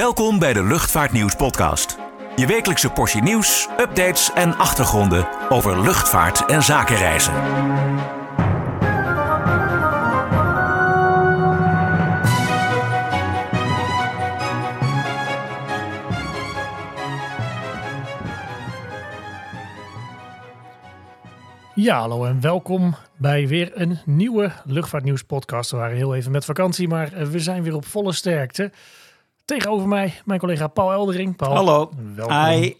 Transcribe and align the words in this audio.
Welkom 0.00 0.38
bij 0.38 0.52
de 0.52 0.64
Luchtvaartnieuws 0.64 1.34
podcast. 1.34 1.98
Je 2.36 2.46
wekelijkse 2.46 2.90
portie 2.90 3.22
nieuws, 3.22 3.68
updates 3.78 4.32
en 4.32 4.56
achtergronden 4.56 5.28
over 5.48 5.80
luchtvaart 5.80 6.46
en 6.46 6.62
zakenreizen. 6.62 7.32
Ja, 21.74 21.98
hallo 21.98 22.24
en 22.24 22.40
welkom 22.40 22.94
bij 23.16 23.48
weer 23.48 23.70
een 23.74 23.98
nieuwe 24.04 24.52
Luchtvaartnieuws 24.64 25.22
podcast. 25.22 25.70
We 25.70 25.76
waren 25.76 25.96
heel 25.96 26.14
even 26.14 26.32
met 26.32 26.44
vakantie, 26.44 26.88
maar 26.88 27.30
we 27.30 27.38
zijn 27.38 27.62
weer 27.62 27.74
op 27.74 27.86
volle 27.86 28.12
sterkte. 28.12 28.70
Tegenover 29.50 29.88
mij 29.88 30.20
mijn 30.24 30.40
collega 30.40 30.66
Paul 30.66 30.92
Eldering. 30.92 31.36
Paul, 31.36 31.54
Hallo. 31.54 31.92
welkom. 32.14 32.36
Hi. 32.36 32.74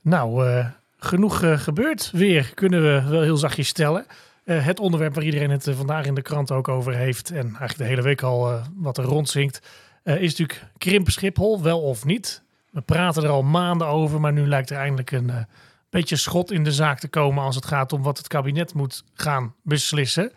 Nou, 0.00 0.48
eh, 0.48 0.66
genoeg 0.98 1.42
eh, 1.42 1.58
gebeurd 1.58 2.10
weer, 2.10 2.52
kunnen 2.54 2.82
we 2.82 3.10
wel 3.10 3.22
heel 3.22 3.36
zachtjes 3.36 3.68
stellen. 3.68 4.06
Eh, 4.44 4.64
het 4.64 4.80
onderwerp 4.80 5.14
waar 5.14 5.24
iedereen 5.24 5.50
het 5.50 5.68
vandaag 5.70 6.06
in 6.06 6.14
de 6.14 6.22
krant 6.22 6.50
ook 6.50 6.68
over 6.68 6.94
heeft... 6.94 7.30
en 7.30 7.44
eigenlijk 7.44 7.76
de 7.76 7.84
hele 7.84 8.02
week 8.02 8.22
al 8.22 8.60
wat 8.76 8.98
er 8.98 9.04
rondzinkt... 9.04 9.60
is 10.04 10.36
natuurlijk 10.36 10.66
krimp 10.78 11.10
Schiphol, 11.10 11.62
wel 11.62 11.80
of 11.80 12.04
niet. 12.04 12.42
We 12.70 12.80
praten 12.80 13.22
er 13.22 13.28
al 13.30 13.42
maanden 13.42 13.86
over, 13.86 14.20
maar 14.20 14.32
nu 14.32 14.46
lijkt 14.46 14.70
er 14.70 14.76
eindelijk 14.76 15.10
een 15.10 15.32
beetje 15.90 16.16
schot 16.16 16.50
in 16.50 16.64
de 16.64 16.72
zaak 16.72 16.98
te 16.98 17.08
komen... 17.08 17.44
als 17.44 17.54
het 17.54 17.66
gaat 17.66 17.92
om 17.92 18.02
wat 18.02 18.18
het 18.18 18.28
kabinet 18.28 18.74
moet 18.74 19.04
gaan 19.14 19.54
beslissen. 19.62 20.32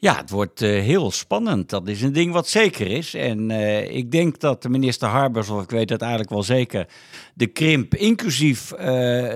Ja, 0.00 0.16
het 0.16 0.30
wordt 0.30 0.62
eh, 0.62 0.70
heel 0.70 1.10
spannend. 1.10 1.70
Dat 1.70 1.88
is 1.88 2.02
een 2.02 2.12
ding 2.12 2.32
wat 2.32 2.48
zeker 2.48 2.86
is. 2.86 3.14
En 3.14 3.50
eh, 3.50 3.96
ik 3.96 4.10
denk 4.10 4.40
dat 4.40 4.62
de 4.62 4.68
minister 4.68 5.08
Harbers, 5.08 5.48
of 5.48 5.62
ik 5.62 5.70
weet 5.70 5.90
het 5.90 6.00
eigenlijk 6.00 6.30
wel 6.30 6.42
zeker, 6.42 6.86
de 7.34 7.46
krimp, 7.46 7.94
inclusief 7.94 8.72
eh, 8.72 8.86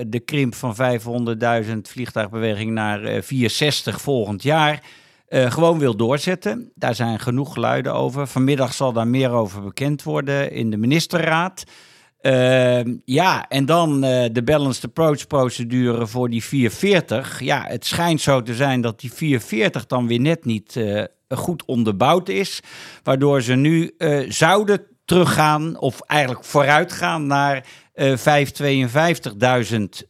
de 0.07 0.21
krimp 0.25 0.55
van 0.55 0.75
500.000 1.65 1.77
vliegtuigbeweging 1.81 2.71
naar 2.71 3.03
eh 3.03 3.21
460 3.21 4.01
volgend 4.01 4.43
jaar, 4.43 4.81
gewoon 5.29 5.79
wil 5.79 5.95
doorzetten. 5.95 6.71
Daar 6.75 6.95
zijn 6.95 7.19
genoeg 7.19 7.53
geluiden 7.53 7.93
over. 7.93 8.27
Vanmiddag 8.27 8.73
zal 8.73 8.93
daar 8.93 9.07
meer 9.07 9.29
over 9.29 9.63
bekend 9.63 10.03
worden 10.03 10.51
in 10.51 10.69
de 10.69 10.77
ministerraad. 10.77 11.63
Ehm, 12.23 12.93
ja, 13.05 13.45
en 13.49 13.65
dan 13.65 14.03
eh, 14.03 14.25
de 14.31 14.43
balanced 14.43 14.83
approach 14.85 15.27
procedure 15.27 16.07
voor 16.07 16.29
die 16.29 16.43
440. 16.43 17.39
Ja, 17.39 17.65
het 17.67 17.85
schijnt 17.85 18.21
zo 18.21 18.41
te 18.41 18.55
zijn 18.55 18.81
dat 18.81 18.99
die 18.99 19.13
440 19.13 19.85
dan 19.85 20.07
weer 20.07 20.19
net 20.19 20.45
niet 20.45 20.75
eh, 20.75 21.03
goed 21.27 21.65
onderbouwd 21.65 22.29
is. 22.29 22.59
Waardoor 23.03 23.41
ze 23.41 23.53
nu 23.55 23.91
eh, 23.97 24.19
zouden 24.29 24.81
teruggaan, 25.05 25.77
of 25.79 26.01
eigenlijk 26.01 26.43
vooruitgaan 26.45 27.27
naar 27.27 27.65
eh 27.93 28.13
552.000 28.17 28.23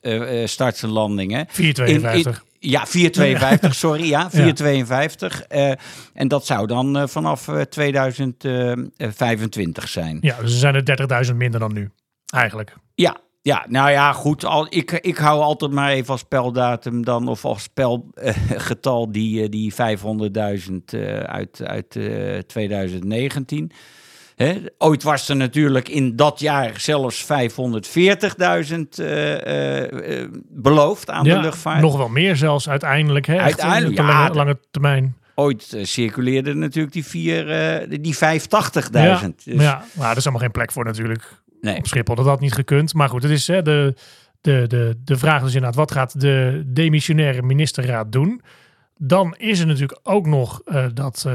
eh, 0.01 0.41
eh, 0.41 0.47
starts 0.47 0.83
en 0.83 0.89
landingen. 0.89 1.45
452. 1.49 2.35
In- 2.35 2.41
in- 2.59 2.69
ja, 2.69 2.85
452, 2.85 3.75
sorry. 3.75 4.03
Ja, 4.09 4.29
452. 4.41 5.41
Eh, 5.43 5.71
en 6.13 6.27
dat 6.27 6.45
zou 6.45 6.67
dan 6.67 7.09
vanaf 7.09 7.47
eh, 7.47 7.61
2025 7.61 9.87
zijn. 9.89 10.17
Ja, 10.21 10.35
dus 10.41 10.51
er 10.53 10.59
zijn 10.59 10.75
er 10.75 11.25
30.000 11.31 11.35
minder 11.35 11.59
dan 11.59 11.73
nu, 11.73 11.89
eigenlijk. 12.33 12.75
Ja, 12.95 13.17
ja, 13.41 13.65
nou 13.69 13.91
ja, 13.91 14.13
goed. 14.13 14.45
Al, 14.45 14.67
ik, 14.69 14.91
ik 14.91 15.17
hou 15.17 15.41
altijd 15.41 15.71
maar 15.71 15.89
even 15.89 16.11
als 16.11 16.19
speldatum 16.19 17.05
dan, 17.05 17.27
of 17.27 17.45
als 17.45 17.63
spelgetal 17.63 19.11
die, 19.11 19.43
eh, 19.43 19.49
die 19.49 19.73
500.000 19.73 20.73
eh, 20.85 21.19
uit, 21.19 21.61
uit 21.65 21.95
eh, 21.95 22.37
2019. 22.37 23.71
Hè? 24.35 24.61
Ooit 24.77 25.03
was 25.03 25.29
er 25.29 25.35
natuurlijk 25.35 25.89
in 25.89 26.15
dat 26.15 26.39
jaar 26.39 26.79
zelfs 26.79 27.23
540.000 27.23 27.29
eh, 27.29 28.67
eh, 28.97 30.21
eh, 30.21 30.29
beloofd 30.49 31.09
aan 31.09 31.23
de 31.23 31.39
luchtvaart. 31.39 31.81
Nog 31.81 31.97
wel 31.97 32.09
meer 32.09 32.35
zelfs 32.35 32.69
uiteindelijk. 32.69 33.25
Hè? 33.25 33.37
Uiteindelijk, 33.37 33.99
op 33.99 34.05
de 34.05 34.11
ja, 34.11 34.29
lange, 34.29 34.59
termijn. 34.71 35.17
Ooit 35.35 35.77
circuleerde 35.81 36.53
natuurlijk 36.53 36.93
die, 36.93 37.05
vier, 37.05 37.49
eh, 37.49 37.99
die 38.01 38.15
580.000. 38.15 38.19
Ja, 38.91 39.31
Dus, 39.43 39.61
ja, 39.61 39.83
maar 39.93 40.11
er 40.11 40.17
is 40.17 40.23
allemaal 40.23 40.41
geen 40.41 40.51
plek 40.51 40.71
voor 40.71 40.85
natuurlijk. 40.85 41.42
Nee. 41.63 41.77
Op 41.77 41.87
Schiphol 41.87 42.15
dat 42.15 42.25
had 42.25 42.39
niet 42.39 42.53
gekund. 42.53 42.93
Maar 42.93 43.09
goed, 43.09 43.23
het 43.23 43.31
is 43.31 43.47
hè, 43.47 43.61
de, 43.61 43.95
de, 44.41 44.65
de, 44.67 44.97
de 45.03 45.17
vraag 45.17 45.41
is 45.41 45.53
inderdaad, 45.53 45.75
wat 45.75 45.91
gaat 45.91 46.19
de 46.19 46.63
demissionaire 46.65 47.41
ministerraad 47.41 48.11
doen? 48.11 48.41
Dan 48.97 49.35
is 49.37 49.59
er 49.59 49.67
natuurlijk 49.67 49.99
ook 50.03 50.25
nog 50.25 50.61
eh, 50.65 50.85
dat, 50.93 51.23
eh, 51.27 51.33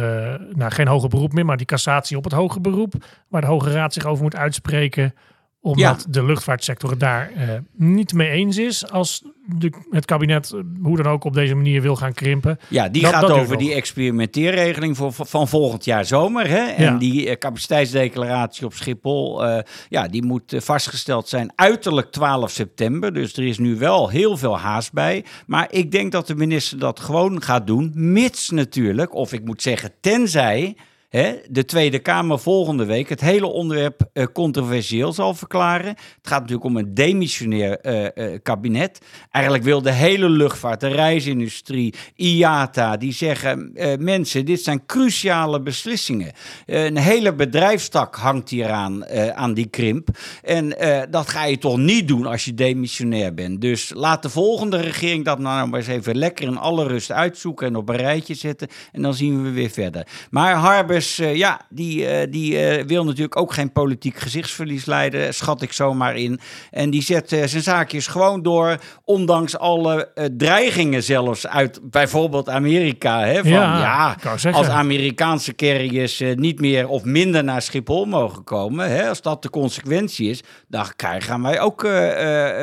nou 0.52 0.70
geen 0.70 0.88
hoger 0.88 1.08
beroep 1.08 1.32
meer, 1.32 1.44
maar 1.44 1.56
die 1.56 1.66
cassatie 1.66 2.16
op 2.16 2.24
het 2.24 2.32
hoger 2.32 2.60
beroep, 2.60 2.94
waar 3.28 3.40
de 3.40 3.46
Hoge 3.46 3.70
Raad 3.70 3.92
zich 3.92 4.04
over 4.04 4.22
moet 4.22 4.36
uitspreken, 4.36 5.14
omdat 5.60 6.06
de 6.08 6.24
luchtvaartsector 6.24 6.90
het 6.90 7.00
daar 7.00 7.30
eh, 7.36 7.48
niet 7.76 8.12
mee 8.12 8.30
eens 8.30 8.56
is 8.58 8.90
als 8.90 9.22
de, 9.46 9.72
het 9.90 10.04
kabinet 10.04 10.52
eh, 10.52 10.60
hoe 10.82 10.96
dan 10.96 11.06
ook 11.12 11.24
op 11.24 11.34
deze 11.34 11.54
manier 11.54 11.82
wil 11.82 11.96
gaan 11.96 12.12
krimpen. 12.12 12.58
Ja, 12.68 12.88
die 12.88 13.02
Dat- 13.02 13.10
gaat 13.12 13.20
dat 13.20 13.30
over 13.30 13.56
die 13.56 13.74
experimenteerregeling 13.74 14.96
voor, 14.96 15.12
van 15.12 15.48
volgend 15.48 15.84
jaar 15.84 16.04
zomer. 16.04 16.48
Hè? 16.48 16.58
En 16.66 16.84
Ja. 16.84 16.98
die 16.98 17.28
eh, 17.28 17.36
capaciteitsdeclaratie 17.38 18.66
op 18.66 18.74
Schiphol, 18.74 19.44
ja, 19.88 20.08
die 20.08 20.24
moet 20.24 20.54
vastgesteld 20.56 21.28
zijn 21.28 21.52
uiterlijk 21.54 22.10
12 22.12 22.50
september. 22.50 23.14
Dus 23.14 23.32
er 23.36 23.44
is 23.46 23.58
nu 23.58 23.76
wel 23.76 24.08
heel 24.08 24.36
veel 24.36 24.58
haast 24.58 24.92
bij. 24.92 25.24
Maar 25.46 25.66
ik 25.70 25.90
denk 25.90 26.12
dat 26.12 26.26
de 26.26 26.34
minister 26.34 26.78
dat 26.78 27.00
gewoon 27.00 27.42
gaat 27.42 27.66
doen, 27.66 27.90
mits 27.94 28.50
natuurlijk, 28.50 29.14
of 29.14 29.32
ik 29.32 29.44
moet 29.44 29.62
zeggen 29.62 29.92
tenzij... 30.00 30.76
De 31.10 31.64
Tweede 31.66 31.98
Kamer 31.98 32.38
volgende 32.38 32.84
week 32.84 33.08
het 33.08 33.20
hele 33.20 33.46
onderwerp 33.46 34.08
eh, 34.12 34.26
controversieel 34.32 35.12
zal 35.12 35.34
verklaren. 35.34 35.88
Het 35.88 36.18
gaat 36.22 36.40
natuurlijk 36.40 36.66
om 36.66 36.76
een 36.76 36.94
demissionair 36.94 37.78
eh, 37.80 38.34
eh, 38.34 38.40
kabinet. 38.42 38.98
Eigenlijk 39.30 39.64
wil 39.64 39.82
de 39.82 39.92
hele 39.92 40.28
luchtvaart, 40.28 40.80
de 40.80 40.88
reisindustrie, 40.88 41.94
IATA, 42.14 42.96
die 42.96 43.12
zeggen: 43.12 43.72
mensen, 43.98 44.44
dit 44.44 44.62
zijn 44.62 44.86
cruciale 44.86 45.60
beslissingen. 45.60 46.32
Een 46.66 46.96
hele 46.96 47.34
bedrijfstak 47.34 48.16
hangt 48.16 48.48
hieraan 48.48 49.06
aan 49.34 49.54
die 49.54 49.66
krimp. 49.66 50.08
En 50.42 50.68
dat 51.10 51.28
ga 51.28 51.44
je 51.44 51.58
toch 51.58 51.76
niet 51.76 52.08
doen 52.08 52.26
als 52.26 52.44
je 52.44 52.54
demissionair 52.54 53.34
bent. 53.34 53.60
Dus 53.60 53.92
laat 53.94 54.22
de 54.22 54.28
volgende 54.28 54.80
regering 54.80 55.24
dat 55.24 55.38
nou 55.38 55.68
maar 55.68 55.78
eens 55.78 55.88
even 55.88 56.16
lekker 56.16 56.46
in 56.46 56.58
alle 56.58 56.86
rust 56.86 57.12
uitzoeken 57.12 57.66
en 57.66 57.76
op 57.76 57.88
een 57.88 57.96
rijtje 57.96 58.34
zetten. 58.34 58.68
En 58.92 59.02
dan 59.02 59.14
zien 59.14 59.42
we 59.42 59.50
weer 59.50 59.70
verder. 59.70 60.06
Maar 60.30 60.56
Harbers, 60.98 61.18
eh, 61.18 61.36
ja, 61.36 61.60
die, 61.68 62.06
eh, 62.06 62.26
die 62.30 62.58
eh, 62.58 62.84
wil 62.86 63.04
natuurlijk 63.04 63.36
ook 63.36 63.52
geen 63.52 63.72
politiek 63.72 64.16
gezichtsverlies 64.16 64.84
leiden, 64.84 65.34
schat 65.34 65.62
ik 65.62 65.72
zomaar 65.72 66.16
in. 66.16 66.40
En 66.70 66.90
die 66.90 67.02
zet 67.02 67.28
zijn 67.28 67.62
zaakjes 67.62 68.06
gewoon 68.06 68.42
door, 68.42 68.76
ondanks 69.04 69.58
alle 69.58 70.08
dreigingen 70.36 71.02
zelfs 71.02 71.46
uit 71.46 71.80
bijvoorbeeld 71.82 72.48
Amerika. 72.48 73.24
Hè, 73.24 73.40
van, 73.40 73.50
Ja, 73.50 74.16
als 74.52 74.68
Amerikaanse 74.68 75.54
carriers 75.54 76.22
niet 76.34 76.60
meer 76.60 76.88
of 76.88 77.04
minder 77.04 77.44
naar 77.44 77.62
Schiphol 77.62 78.04
mogen 78.04 78.44
komen, 78.44 78.90
hè, 78.90 79.08
als 79.08 79.22
dat 79.22 79.42
de 79.42 79.50
consequentie 79.50 80.30
is, 80.30 80.42
dan 80.68 80.86
krijgen 80.96 81.22
gaan 81.22 81.42
wij 81.42 81.60
ook 81.60 81.88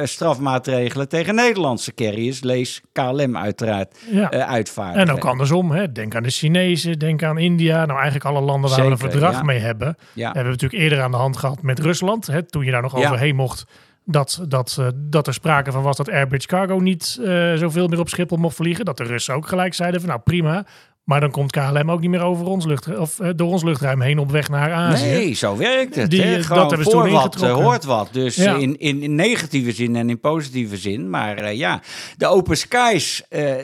strafmaatregelen 0.03 1.09
tegen 1.09 1.35
Nederlandse 1.35 1.93
carriers, 1.93 2.43
lees 2.43 2.81
KLM 2.91 3.37
uiteraard, 3.37 3.97
Ja. 4.11 4.29
uitvaardigen. 4.29 5.07
En 5.07 5.15
ook 5.15 5.25
andersom, 5.25 5.71
hè? 5.71 5.91
denk 5.91 6.15
aan 6.15 6.23
de 6.23 6.29
Chinezen, 6.29 6.99
denk 6.99 7.23
aan 7.23 7.37
India. 7.37 7.85
Nou, 7.85 7.99
eigenlijk 7.99 8.24
alle 8.25 8.41
landen 8.41 8.69
waar 8.69 8.85
we 8.85 8.91
een 8.91 8.97
verdrag 8.97 9.33
ja. 9.33 9.43
mee 9.43 9.59
hebben. 9.59 9.95
Ja. 10.13 10.25
Hebben 10.25 10.43
we 10.43 10.49
natuurlijk 10.49 10.81
eerder 10.81 11.01
aan 11.01 11.11
de 11.11 11.17
hand 11.17 11.37
gehad 11.37 11.61
met 11.61 11.79
Rusland. 11.79 12.27
Hè? 12.27 12.43
Toen 12.43 12.65
je 12.65 12.71
daar 12.71 12.81
nog 12.81 12.95
overheen 12.95 13.35
mocht. 13.35 13.65
Dat, 14.05 14.45
dat, 14.47 14.77
eh, 14.79 14.87
dat 14.95 15.27
er 15.27 15.33
sprake 15.33 15.71
van 15.71 15.83
was 15.83 15.97
dat 15.97 16.09
Airbridge 16.09 16.47
Cargo 16.47 16.79
niet 16.79 17.19
eh, 17.23 17.53
zoveel 17.53 17.87
meer 17.87 17.99
op 17.99 18.09
Schiphol 18.09 18.37
mocht 18.37 18.55
vliegen. 18.55 18.85
Dat 18.85 18.97
de 18.97 19.03
Russen 19.03 19.35
ook 19.35 19.47
gelijk 19.47 19.73
zeiden 19.73 19.99
van 19.99 20.09
nou 20.09 20.21
prima. 20.21 20.65
Maar 21.05 21.19
dan 21.19 21.31
komt 21.31 21.51
KLM 21.51 21.91
ook 21.91 21.99
niet 22.01 22.09
meer 22.09 22.21
over 22.23 22.45
ons 22.45 22.65
lucht, 22.65 22.97
of, 22.97 23.19
eh, 23.19 23.29
door 23.35 23.51
ons 23.51 23.63
luchtruim 23.63 24.01
heen 24.01 24.19
op 24.19 24.31
weg 24.31 24.49
naar 24.49 24.71
Azië. 24.71 25.05
Nee, 25.05 25.33
zo 25.33 25.57
werkt 25.57 25.95
het. 25.95 26.09
Die, 26.11 26.21
hè. 26.21 26.37
eh, 26.37 26.49
dat 26.49 26.69
hebben 26.69 26.85
ze 26.85 26.91
voor 26.91 27.09
wat 27.09 27.35
hoort 27.35 27.83
wat. 27.83 28.09
Dus 28.11 28.35
Ja. 28.35 28.55
in, 28.55 28.79
in, 28.79 29.01
in 29.01 29.15
negatieve 29.15 29.71
zin 29.71 29.95
en 29.95 30.09
in 30.09 30.19
positieve 30.19 30.77
zin. 30.77 31.09
Maar 31.09 31.37
eh, 31.37 31.57
ja, 31.57 31.81
de 32.17 32.27
open 32.27 32.57
skies 32.57 33.23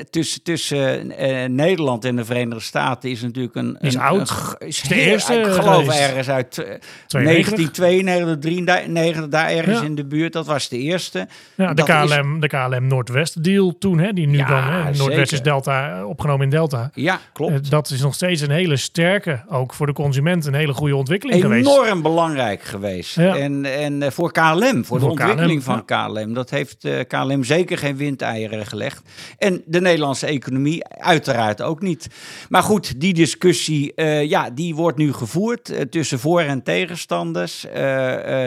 tussen, 0.09 0.43
tussen 0.43 1.07
Nederland 1.55 2.05
en 2.05 2.15
de 2.15 2.25
Verenigde 2.25 2.63
Staten 2.63 3.09
is 3.09 3.21
natuurlijk 3.21 3.55
een... 3.55 3.77
Is 3.79 3.93
een, 3.93 4.01
oud. 4.01 4.55
een 4.59 4.67
is 4.67 4.81
de 4.81 4.95
eerste 4.95 5.33
Ik 5.33 5.45
geloof 5.45 5.87
ergens 5.99 6.29
uit 6.29 6.57
eh, 6.57 6.73
92? 7.07 7.55
1992, 7.71 8.39
93, 8.39 9.27
daar 9.27 9.49
ergens 9.49 9.79
Ja. 9.79 9.85
in 9.85 9.95
de 9.95 10.05
buurt. 10.05 10.33
Dat 10.33 10.45
was 10.45 10.69
de 10.69 10.77
eerste. 10.77 11.27
Ja, 11.55 11.67
de 11.73 11.83
Dat 11.85 11.89
is- 12.09 12.15
KLM, 12.15 12.39
de 12.39 12.47
KLM 12.47 12.87
Noordwest 12.87 13.43
deal 13.43 13.77
toen, 13.79 13.99
hè, 13.99 14.13
die 14.13 14.27
nu 14.27 14.37
dan, 14.37 14.63
hè, 14.63 14.91
Noordwest 14.91 15.31
is 15.31 15.41
Delta, 15.41 16.05
opgenomen 16.05 16.43
in 16.43 16.49
Delta. 16.49 16.89
Ja, 16.93 17.19
klopt. 17.33 17.53
Eh, 17.53 17.69
dat 17.69 17.89
is 17.89 18.01
nog 18.01 18.13
steeds 18.13 18.41
een 18.41 18.51
hele 18.51 18.77
sterke, 18.77 19.43
ook 19.49 19.73
voor 19.73 19.85
de 19.85 19.93
consument, 19.93 20.45
een 20.45 20.53
hele 20.53 20.73
goede 20.73 20.95
ontwikkeling 20.95 21.43
Enorm 21.43 21.63
geweest. 21.63 22.01
belangrijk 22.01 22.61
geweest. 22.63 23.15
Ja. 23.15 23.35
En, 23.35 23.65
en 23.65 24.01
eh, 24.03 24.11
voor 24.11 24.31
KLM, 24.31 24.85
voor 24.85 24.99
de 24.99 25.05
ontwikkeling 25.05 25.63
KLM, 25.63 25.85
van 25.85 25.85
KLM. 25.85 26.33
Dat 26.33 26.49
heeft 26.49 26.85
eh, 26.85 26.99
KLM 27.07 27.43
zeker 27.43 27.77
geen 27.77 27.97
windeieren 27.97 28.65
gelegd. 28.65 29.01
En 29.37 29.61
de 29.65 29.81
Nederlandse 29.81 30.25
economie 30.25 30.87
uiteraard 30.87 31.61
ook 31.61 31.81
niet. 31.81 32.07
Maar 32.49 32.63
goed, 32.63 32.99
die 33.01 33.13
discussie, 33.13 33.93
ja, 34.27 34.49
die 34.49 34.75
wordt 34.75 34.97
nu 34.97 35.13
gevoerd 35.13 35.91
tussen 35.91 36.19
voor- 36.19 36.41
en 36.41 36.63
tegenstanders. 36.63 37.65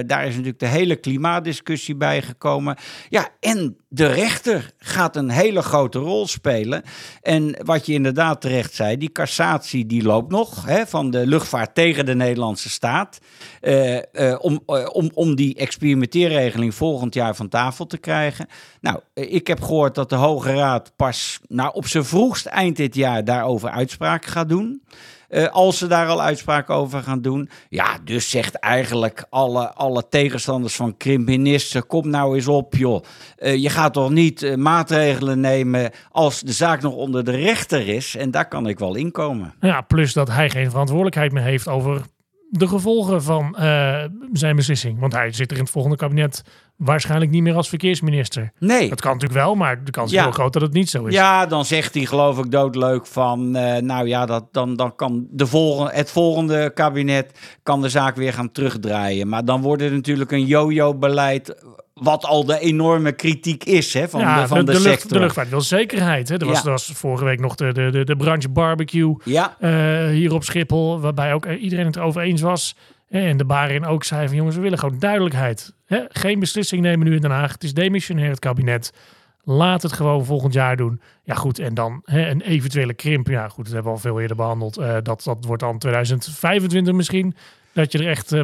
Daar 0.07 0.27
is 0.27 0.31
natuurlijk 0.31 0.59
de 0.59 0.67
hele 0.67 0.97
klimaatdiscussie 0.97 1.97
bij 1.97 2.23
gekomen. 2.23 2.77
Ja, 3.09 3.29
en 3.41 3.77
de 3.89 4.07
rechter 4.07 4.73
gaat 4.79 5.17
een 5.17 5.31
hele 5.31 5.63
grote 5.63 5.99
rol 5.99 6.27
spelen. 6.27 6.83
En 7.23 7.57
wat 7.65 7.87
je 7.87 7.93
inderdaad 7.93 8.41
terecht 8.41 8.74
zei, 8.75 8.97
die 8.97 9.13
cassatie 9.13 9.87
die 9.87 10.03
loopt 10.03 10.31
nog 10.31 10.67
hè, 10.67 10.87
van 10.87 11.11
de 11.11 11.27
luchtvaart 11.27 11.75
tegen 11.75 12.07
de 12.07 12.15
Nederlandse 12.15 12.71
staat. 12.71 13.19
Eh, 13.61 13.97
eh, 13.97 14.39
om, 14.41 14.63
eh, 14.67 14.87
om, 14.93 15.11
om 15.15 15.35
die 15.35 15.55
experimenteerregeling 15.55 16.75
volgend 16.75 17.15
jaar 17.15 17.35
van 17.35 17.49
tafel 17.49 17.87
te 17.87 17.99
krijgen. 17.99 18.47
Nou, 18.81 19.01
ik 19.15 19.47
heb 19.47 19.61
gehoord 19.61 19.95
dat 19.95 20.09
de 20.09 20.17
Hoge 20.17 20.55
Raad 20.55 20.93
pas 20.97 21.41
nou, 21.49 21.75
op 21.75 21.87
zijn 21.87 22.05
vroegst 22.05 22.47
eind 22.47 22.77
dit 22.77 22.95
jaar 22.95 23.25
daarover 23.25 23.71
uitspraak 23.71 24.25
gaat 24.25 24.49
doen. 24.49 24.83
Eh, 25.29 25.47
als 25.47 25.79
ze 25.79 25.87
daar 25.87 26.09
al 26.09 26.23
uitspraak 26.23 26.71
over 26.71 27.03
gaan 27.03 27.23
doen. 27.23 27.49
Ja, 27.69 27.99
dus 28.05 28.31
zegt 28.31 28.55
eigenlijk 28.55 29.27
alle, 29.31 29.75
alle 29.75 30.09
tegenstanders 30.09 30.77
van 30.77 30.97
Krim, 30.97 31.25
minister, 31.25 31.83
kom 31.83 32.09
nou 32.09 32.35
eens 32.35 32.49
op 32.49 32.75
joh. 32.75 33.05
Eh, 33.37 33.55
je 33.57 33.69
gaat 33.69 33.93
toch 33.93 34.11
niet 34.11 34.43
eh, 34.43 34.55
maatregelen 34.57 35.41
nemen 35.41 35.91
als 36.11 36.41
de 36.41 36.53
zaak 36.53 36.83
nog 36.83 36.95
onder 36.95 37.25
de 37.25 37.37
rechter 37.37 37.89
is. 37.89 38.17
En 38.17 38.31
daar 38.31 38.49
kan 38.49 38.69
ik 38.69 38.79
wel 38.79 38.95
inkomen. 38.95 39.55
Ja, 39.61 39.81
plus 39.81 40.13
dat 40.13 40.29
hij 40.29 40.51
geen 40.51 40.71
verantwoordelijkheid 40.71 41.33
meer 41.33 41.43
heeft 41.43 41.69
over 41.69 42.03
de 42.59 42.69
gevolgen 42.69 43.23
van 43.23 43.57
eh, 43.57 44.05
zijn 44.33 44.57
beslissing. 44.57 44.99
Want 45.01 45.13
hij 45.13 45.33
zit 45.33 45.51
er 45.51 45.57
in 45.57 45.63
het 45.63 45.73
volgende 45.73 45.97
kabinet 45.97 46.43
waarschijnlijk 46.77 47.31
niet 47.31 47.43
meer 47.43 47.55
als 47.55 47.69
verkeersminister. 47.69 48.53
Nee. 48.59 48.89
Dat 48.89 49.01
kan 49.01 49.13
natuurlijk 49.13 49.41
wel, 49.41 49.55
maar 49.55 49.85
de 49.85 49.91
kans 49.91 50.11
is 50.11 50.17
Ja. 50.17 50.23
heel 50.23 50.33
groot 50.33 50.53
dat 50.53 50.63
het 50.63 50.73
niet 50.73 50.91
zo 50.91 51.05
is. 51.05 51.15
Ja, 51.15 51.47
dan 51.47 51.65
zegt 51.65 51.95
hij 51.95 52.05
geloof 52.05 52.39
ik 52.39 52.51
doodleuk 52.51 53.07
van, 53.07 53.57
eh, 53.57 53.83
nou 53.83 54.09
ja, 54.09 54.27
dat, 54.27 54.45
dan, 54.53 54.77
dan 54.77 54.97
kan 54.97 55.27
de 55.31 55.47
volgende, 55.47 55.93
het 55.95 56.11
volgende 56.11 56.71
kabinet 56.75 57.39
kan 57.63 57.81
de 57.83 57.89
zaak 57.89 58.17
weer 58.17 58.33
gaan 58.33 58.53
terugdraaien. 58.53 59.29
Maar 59.29 59.45
dan 59.45 59.61
wordt 59.63 59.83
het 59.83 59.93
natuurlijk 59.93 60.31
een 60.31 60.47
yo-yo-beleid, 60.47 61.65
wat 62.05 62.25
al 62.25 62.45
de 62.45 62.59
enorme 62.59 63.13
kritiek 63.13 63.65
is 63.65 63.95
hè, 63.95 64.09
van, 64.09 64.21
Ja, 64.21 64.41
de, 64.43 64.49
van 64.49 64.59
de, 64.59 64.65
de, 64.65 64.73
lucht, 64.73 64.85
sector. 64.85 65.11
de 65.13 65.19
luchtvaart 65.19 65.49
wil 65.49 65.61
zekerheid. 65.61 66.29
Hè. 66.29 66.37
Er, 66.37 66.47
was, 66.47 66.59
Ja. 66.59 66.65
er 66.65 66.71
was 66.71 66.91
vorige 66.95 67.25
week 67.25 67.41
nog 67.41 67.55
de, 67.55 67.73
de, 67.73 67.91
de, 67.91 68.05
de 68.05 68.17
branche 68.17 68.49
barbecue 68.49 69.17
Ja, 69.25 69.57
eh, 69.61 70.07
hier 70.09 70.33
op 70.35 70.45
Schiphol, 70.45 71.01
waarbij 71.01 71.33
ook 71.35 71.47
iedereen 71.47 71.87
het 71.87 71.97
erover 71.97 72.23
eens 72.23 72.41
was. 72.41 72.77
En 73.09 73.37
de 73.37 73.45
barin 73.45 73.85
ook 73.87 74.05
zei 74.05 74.27
van 74.27 74.37
jongens, 74.37 74.57
we 74.57 74.63
willen 74.63 74.79
gewoon 74.79 74.99
duidelijkheid. 74.99 75.73
Hè? 75.87 76.01
Geen 76.09 76.39
beslissing 76.41 76.83
nemen 76.83 77.07
nu 77.07 77.15
in 77.15 77.21
Den 77.21 77.31
Haag. 77.31 77.53
Het 77.53 77.63
is 77.65 77.75
demissionair 77.75 78.29
het 78.31 78.39
kabinet. 78.39 78.93
Laat 79.47 79.83
het 79.83 79.93
gewoon 79.93 80.25
volgend 80.25 80.53
jaar 80.53 80.77
doen. 80.77 81.01
Ja 81.25 81.35
goed, 81.35 81.59
en 81.59 81.75
dan 81.75 82.01
hè, 82.05 82.29
een 82.31 82.41
eventuele 82.41 82.95
krimp. 82.95 83.27
Ja 83.27 83.49
goed, 83.49 83.65
dat 83.65 83.75
hebben 83.75 83.93
we 83.93 83.97
al 83.99 84.03
veel 84.03 84.21
eerder 84.21 84.37
behandeld. 84.37 84.77
Eh, 84.77 84.97
dat, 85.03 85.23
dat 85.25 85.45
wordt 85.45 85.63
dan 85.63 85.79
2025 85.79 86.95
misschien. 86.95 87.35
Dat 87.75 87.93
je 87.93 87.99
er 87.99 88.09
echt 88.09 88.33
eh, 88.33 88.43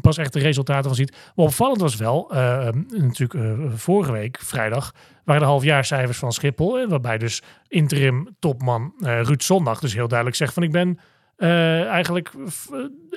pas 0.00 0.18
echt 0.18 0.32
de 0.32 0.38
resultaten 0.38 0.84
van 0.84 0.94
ziet. 0.94 1.10
Maar 1.10 1.46
opvallend 1.46 1.80
was 1.80 1.96
wel, 1.96 2.30
eh, 2.30 2.68
natuurlijk 2.88 3.34
eh, 3.34 3.72
vorige 3.74 4.12
week, 4.12 4.38
vrijdag, 4.40 4.94
waren 5.24 5.42
de 5.42 5.48
halfjaarcijfers 5.48 6.18
van 6.18 6.32
Schiphol. 6.32 6.88
waarbij 6.88 7.18
dus 7.18 7.42
interim 7.68 8.36
topman 8.38 8.92
Ruud 8.98 9.42
Zondag 9.42 9.80
dus 9.80 9.94
heel 9.94 10.08
duidelijk 10.08 10.38
zegt 10.38 10.54
van 10.54 10.62
ik 10.62 10.72
ben 10.72 10.98
eigenlijk 11.36 12.30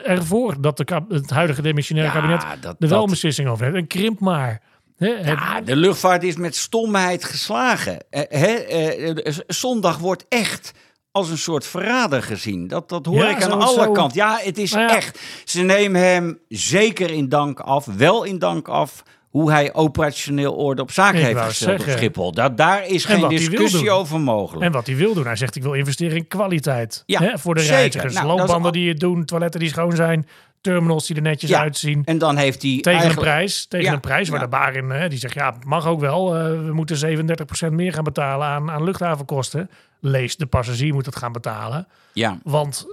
ervoor 0.04 0.62
dat 0.62 0.78
de 0.78 1.02
het 1.10 1.30
huidige 1.30 1.62
demissionaire 1.62 2.14
kabinet 2.14 2.46
dat, 2.62 2.76
er 2.80 2.88
wel 2.88 3.04
een 3.04 3.10
beslissing 3.10 3.48
over 3.48 3.66
heeft. 3.66 3.78
En 3.78 3.88
krimp 3.88 4.20
maar. 4.20 4.62
Ja, 4.98 5.62
de 5.62 5.76
luchtvaart 5.76 6.24
is 6.24 6.36
met 6.36 6.56
stomheid 6.56 7.24
geslagen. 7.24 8.10
Eh, 8.10 9.34
zondag 9.48 9.98
wordt 9.98 10.26
echt 10.30 10.72
als 11.16 11.30
een 11.30 11.38
soort 11.38 11.68
verrader 11.68 12.24
gezien. 12.24 12.68
Dat, 12.68 12.90
dat 12.90 13.06
hoor 13.06 13.16
Ja, 13.16 13.30
ik 13.30 13.44
aan 13.44 13.50
zo- 13.52 13.58
alle 13.80 13.92
kanten. 13.92 14.18
Ja, 14.18 14.40
het 14.44 14.58
is 14.58 14.72
Nou 14.72 14.84
ja. 14.88 14.96
echt. 14.96 15.20
Ze 15.46 15.62
nemen 15.62 16.02
hem 16.02 16.40
zeker 16.50 17.12
in 17.12 17.30
dank 17.30 17.60
af, 17.60 17.86
wel 17.98 18.24
in 18.24 18.40
dank 18.40 18.68
af 18.68 19.04
hoe 19.30 19.52
hij 19.52 19.74
operationeel 19.74 20.54
orde 20.54 20.82
op 20.82 20.92
zaken 20.92 21.20
heeft 21.20 21.40
gesteld 21.42 21.80
op. 21.80 21.90
Schiphol. 21.90 22.32
Dat, 22.32 22.58
daar 22.58 22.88
is 22.88 23.06
En 23.06 23.20
geen 23.20 23.30
discussie 23.30 23.92
over 23.92 24.20
mogelijk. 24.20 24.66
En 24.66 24.72
wat 24.72 24.86
hij 24.88 24.96
wil 24.96 25.14
doen. 25.14 25.26
Hij 25.26 25.36
zegt 25.36 25.56
ik 25.56 25.64
wil 25.64 25.74
investeren 25.74 26.18
in 26.18 26.28
kwaliteit. 26.28 27.04
Ja, 27.06 27.20
hè, 27.22 27.38
voor 27.38 27.56
de 27.56 27.62
zeker. 27.62 27.76
reizigers. 27.78 28.14
Nou, 28.14 28.28
Loopbanden 28.28 28.66
al- 28.66 28.72
die 28.72 28.90
het 28.90 29.00
doen. 29.00 29.26
Toiletten 29.26 29.60
die 29.60 29.70
schoon 29.70 29.96
zijn. 29.96 30.28
Terminals 30.74 31.08
die 31.08 31.16
er 31.16 31.22
netjes 31.22 31.50
Ja, 31.50 31.60
uitzien. 31.60 32.02
En 32.06 32.18
dan 32.18 32.38
heeft 32.38 32.62
hij 32.62 32.78
Tegen 32.82 33.10
een 33.10 33.16
prijs. 33.16 33.66
Tegen 33.66 33.86
Ja, 33.86 33.94
een 33.94 34.00
prijs 34.00 34.30
waar 34.30 34.40
de 34.40 34.48
barin 34.48 34.90
hè, 34.90 35.10
die 35.10 35.20
zegt 35.20 35.34
ja, 35.34 35.56
mag 35.66 35.88
ook 35.88 36.00
wel. 36.00 36.36
eh, 36.36 36.44
we 36.50 36.74
moeten 36.74 37.18
37% 37.70 37.72
meer 37.72 37.94
gaan 37.94 38.04
betalen 38.04 38.48
aan, 38.48 38.72
aan 38.72 38.84
luchthavenkosten. 38.84 39.70
Lees, 40.00 40.36
de 40.36 40.46
passagier 40.46 40.94
moet 40.94 41.06
het 41.06 41.16
gaan 41.16 41.32
betalen. 41.32 41.88
Ja, 42.14 42.40
Want 42.44 42.86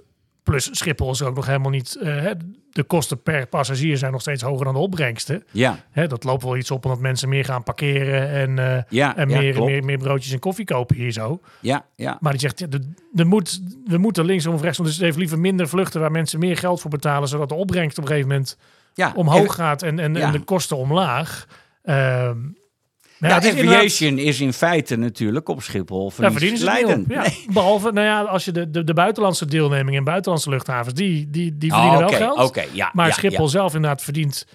plus 0.42 0.69
Schiphol 0.72 1.10
is 1.10 1.22
ook 1.22 1.34
nog 1.34 1.46
helemaal 1.46 1.70
niet... 1.70 1.96
hè, 2.00 2.32
de 2.72 2.82
kosten 2.82 3.22
per 3.22 3.46
passagier 3.46 3.96
zijn 3.98 4.12
nog 4.12 4.20
steeds 4.20 4.42
hoger 4.42 4.64
dan 4.64 4.74
de 4.74 4.80
opbrengsten. 4.80 5.44
ja, 5.50 5.78
Hè, 5.90 6.06
dat 6.06 6.24
loopt 6.24 6.42
wel 6.42 6.56
iets 6.56 6.70
op 6.70 6.84
omdat 6.84 7.00
mensen 7.00 7.28
meer 7.28 7.44
gaan 7.44 7.62
parkeren 7.62 8.28
en, 8.28 8.58
eh, 8.58 8.82
ja, 8.88 9.16
en 9.16 9.28
ja, 9.28 9.38
meer, 9.38 9.62
meer, 9.64 9.84
meer 9.84 9.98
broodjes 9.98 10.32
en 10.32 10.38
koffie 10.38 10.64
kopen 10.64 10.96
hier 10.96 11.12
zo. 11.12 11.40
ja, 11.60 11.84
ja. 11.96 12.16
Maar 12.20 12.32
die 12.32 12.40
zegt, 12.40 12.70
de, 12.72 12.92
de 13.12 13.24
moet, 13.24 13.62
we 13.86 13.98
moeten 13.98 14.24
linksom 14.24 14.54
of 14.54 14.62
rechtsom. 14.62 14.84
Dus 14.84 14.98
heeft 14.98 15.16
liever 15.16 15.38
minder 15.38 15.69
vluchten 15.69 16.00
waar 16.00 16.10
mensen 16.10 16.38
meer 16.38 16.56
geld 16.56 16.80
voor 16.80 16.90
betalen, 16.90 17.28
zodat 17.28 17.48
de 17.48 17.54
opbrengst 17.54 17.98
op 17.98 18.04
een 18.04 18.08
gegeven 18.10 18.28
moment 18.30 18.58
ja. 18.94 19.12
omhoog 19.16 19.40
Even- 19.42 19.54
gaat 19.54 19.82
en, 19.82 19.98
en 19.98 20.32
de 20.32 20.40
kosten 20.40 20.76
omlaag. 20.76 21.46
Ehm 21.82 22.38
nou 23.28 23.34
Ja, 23.34 23.40
is 23.40 23.48
inderdaad- 23.54 23.74
aviation 23.74 24.19
is 24.19 24.40
in 24.40 24.52
feite 24.52 24.96
natuurlijk 24.96 25.48
op 25.48 25.62
Schiphol 25.62 26.10
verdienen 26.10 26.58
ze 26.58 26.84
op. 27.06 27.10
Ja. 27.10 27.24
Behalve, 27.52 27.92
nou 27.92 28.06
ja, 28.06 28.22
als 28.22 28.44
je 28.44 28.52
de, 28.52 28.70
de, 28.70 28.84
de 28.84 28.94
buitenlandse 28.94 29.46
deelneming 29.46 29.96
in 29.96 30.04
buitenlandse 30.04 30.50
luchthavens, 30.50 30.94
die, 30.94 31.30
die, 31.30 31.58
die 31.58 31.70
Oh, 31.72 31.76
verdienen 31.80 32.08
oké, 32.08 32.19
wel 32.19 32.34
geld. 32.34 32.48
Oké, 32.48 32.64
ja. 32.72 32.90
Maar 32.92 33.06
ja, 33.06 33.12
Schiphol 33.12 33.48
zelf 33.48 33.74
inderdaad 33.74 34.02
verdient 34.02 34.46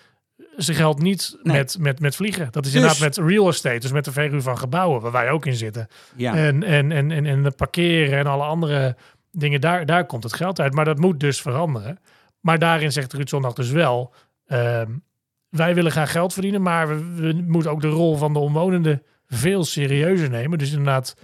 zijn 0.55 0.77
geld 0.77 1.01
niet 1.01 1.37
Nee. 1.43 1.55
met, 1.57 1.77
met, 1.79 1.99
met 1.99 2.15
vliegen. 2.15 2.47
Dat 2.51 2.65
is 2.65 2.71
Dus- 2.71 2.81
inderdaad 2.81 2.99
met 3.17 3.17
real 3.29 3.47
estate, 3.47 3.79
dus 3.79 3.91
met 3.91 4.05
de 4.05 4.11
verhuur 4.11 4.41
van 4.41 4.57
gebouwen, 4.57 5.01
waar 5.01 5.11
wij 5.11 5.29
ook 5.31 5.45
in 5.45 5.55
zitten. 5.55 5.87
Ja. 6.15 6.35
En, 6.35 6.63
en, 6.63 6.91
en, 6.91 7.11
en, 7.11 7.25
en 7.25 7.43
het 7.43 7.55
parkeren 7.55 8.19
en 8.19 8.25
alle 8.27 8.43
andere 8.43 8.95
dingen, 9.31 9.61
daar, 9.61 9.85
daar 9.85 10.05
komt 10.05 10.23
het 10.23 10.33
geld 10.33 10.59
uit. 10.59 10.73
Maar 10.73 10.85
dat 10.85 10.97
moet 10.97 11.19
dus 11.19 11.41
veranderen. 11.41 11.99
Maar 12.41 12.59
daarin 12.59 12.91
zegt 12.91 13.13
Ruud 13.13 13.29
Zondag 13.29 13.53
dus 13.53 13.69
wel, 13.69 14.13
ehm, 14.47 14.91
wij 15.49 15.75
willen 15.75 15.91
graag 15.91 16.11
geld 16.11 16.33
verdienen, 16.33 16.61
maar 16.61 16.87
we, 16.87 17.21
we 17.21 17.43
moeten 17.47 17.71
ook 17.71 17.81
de 17.81 17.87
rol 17.87 18.15
van 18.15 18.33
de 18.33 18.39
omwonenden 18.39 19.03
veel 19.27 19.63
serieuzer 19.63 20.29
nemen. 20.29 20.57
Dus 20.57 20.69
inderdaad, 20.69 21.15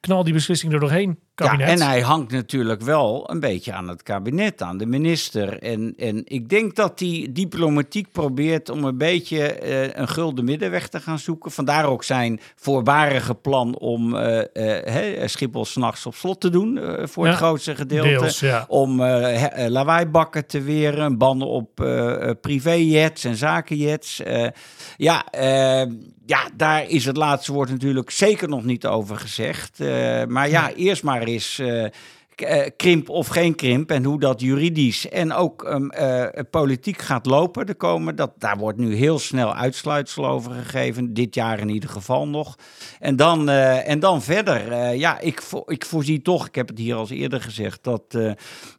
knal 0.00 0.24
die 0.24 0.32
beslissing 0.32 0.72
er 0.72 0.80
doorheen, 0.80 1.18
kabinet. 1.46 1.66
Ja, 1.66 1.74
en 1.74 1.90
hij 1.90 2.00
hangt 2.00 2.32
natuurlijk 2.32 2.80
wel 2.80 3.30
een 3.30 3.40
beetje 3.40 3.72
aan 3.72 3.88
het 3.88 4.02
kabinet, 4.02 4.62
aan 4.62 4.78
de 4.78 4.86
minister. 4.86 5.62
En, 5.62 5.94
en 5.96 6.22
ik 6.24 6.48
denk 6.48 6.76
dat 6.76 7.00
hij 7.00 7.28
diplomatiek 7.30 8.12
probeert 8.12 8.68
om 8.68 8.84
een 8.84 8.98
beetje 8.98 9.52
eh, 9.52 10.00
een 10.00 10.08
gulden 10.08 10.44
middenweg 10.44 10.88
te 10.88 11.00
gaan 11.00 11.18
zoeken. 11.18 11.50
Vandaar 11.50 11.84
ook 11.84 12.04
zijn 12.04 12.40
voorbarige 12.56 13.34
plan 13.34 13.78
om 13.78 14.16
eh, 14.16 14.38
eh, 14.38 14.46
hè, 14.84 15.28
Schiphol 15.28 15.64
s'nachts 15.64 16.06
op 16.06 16.14
slot 16.14 16.40
te 16.40 16.50
doen, 16.50 16.80
voor 17.02 17.24
Ja, 17.24 17.30
het 17.30 17.38
grootste 17.38 17.76
gedeelte. 17.76 18.08
Deels, 18.08 18.40
ja. 18.40 18.64
Om 18.68 19.02
lawaaibakken 19.68 20.46
te 20.46 20.60
weren, 20.60 21.18
banden 21.18 21.48
op 21.48 21.80
eh, 21.80 22.30
privéjets 22.40 23.24
en 23.24 23.36
zakenjets. 23.36 24.22
Ja, 24.96 25.24
ja, 26.26 26.48
daar 26.56 26.88
is 26.88 27.04
het 27.04 27.16
laatste 27.16 27.52
woord 27.52 27.70
natuurlijk 27.70 28.10
zeker 28.10 28.48
nog 28.48 28.64
niet 28.64 28.86
over 28.86 29.16
gezegd. 29.16 29.78
Maar 30.28 30.48
ja, 30.48 30.72
eerst 30.72 31.02
maar 31.02 31.22
eens 31.32 31.58
eh, 31.58 31.84
eh, 32.40 32.70
krimp 32.76 33.08
of 33.08 33.26
geen 33.26 33.54
krimp 33.54 33.90
en 33.90 34.04
hoe 34.04 34.20
dat 34.20 34.40
juridisch 34.40 35.08
en 35.08 35.32
ook 35.32 35.64
ehm, 35.64 35.88
eh, 35.88 36.42
politiek 36.50 37.02
gaat 37.02 37.26
lopen. 37.26 37.66
De 37.66 37.74
komen, 37.74 38.16
dat, 38.16 38.30
daar 38.38 38.56
wordt 38.56 38.78
nu 38.78 38.94
heel 38.94 39.18
snel 39.18 39.54
uitsluitsel 39.54 40.26
over 40.26 40.52
gegeven, 40.52 41.14
dit 41.14 41.34
jaar 41.34 41.58
in 41.58 41.68
ieder 41.68 41.90
geval 41.90 42.28
nog. 42.28 42.56
En 42.98 43.16
dan, 43.16 43.48
en 43.48 44.00
dan 44.00 44.22
verder. 44.22 44.94
Ja, 44.94 45.18
ik, 45.20 45.42
vo- 45.42 45.64
ik 45.66 45.84
voorzie 45.84 46.22
toch, 46.22 46.46
ik 46.46 46.54
heb 46.54 46.68
het 46.68 46.78
hier 46.78 46.94
al 46.94 47.08
eerder 47.08 47.40
gezegd, 47.40 47.84
dat, 47.84 48.18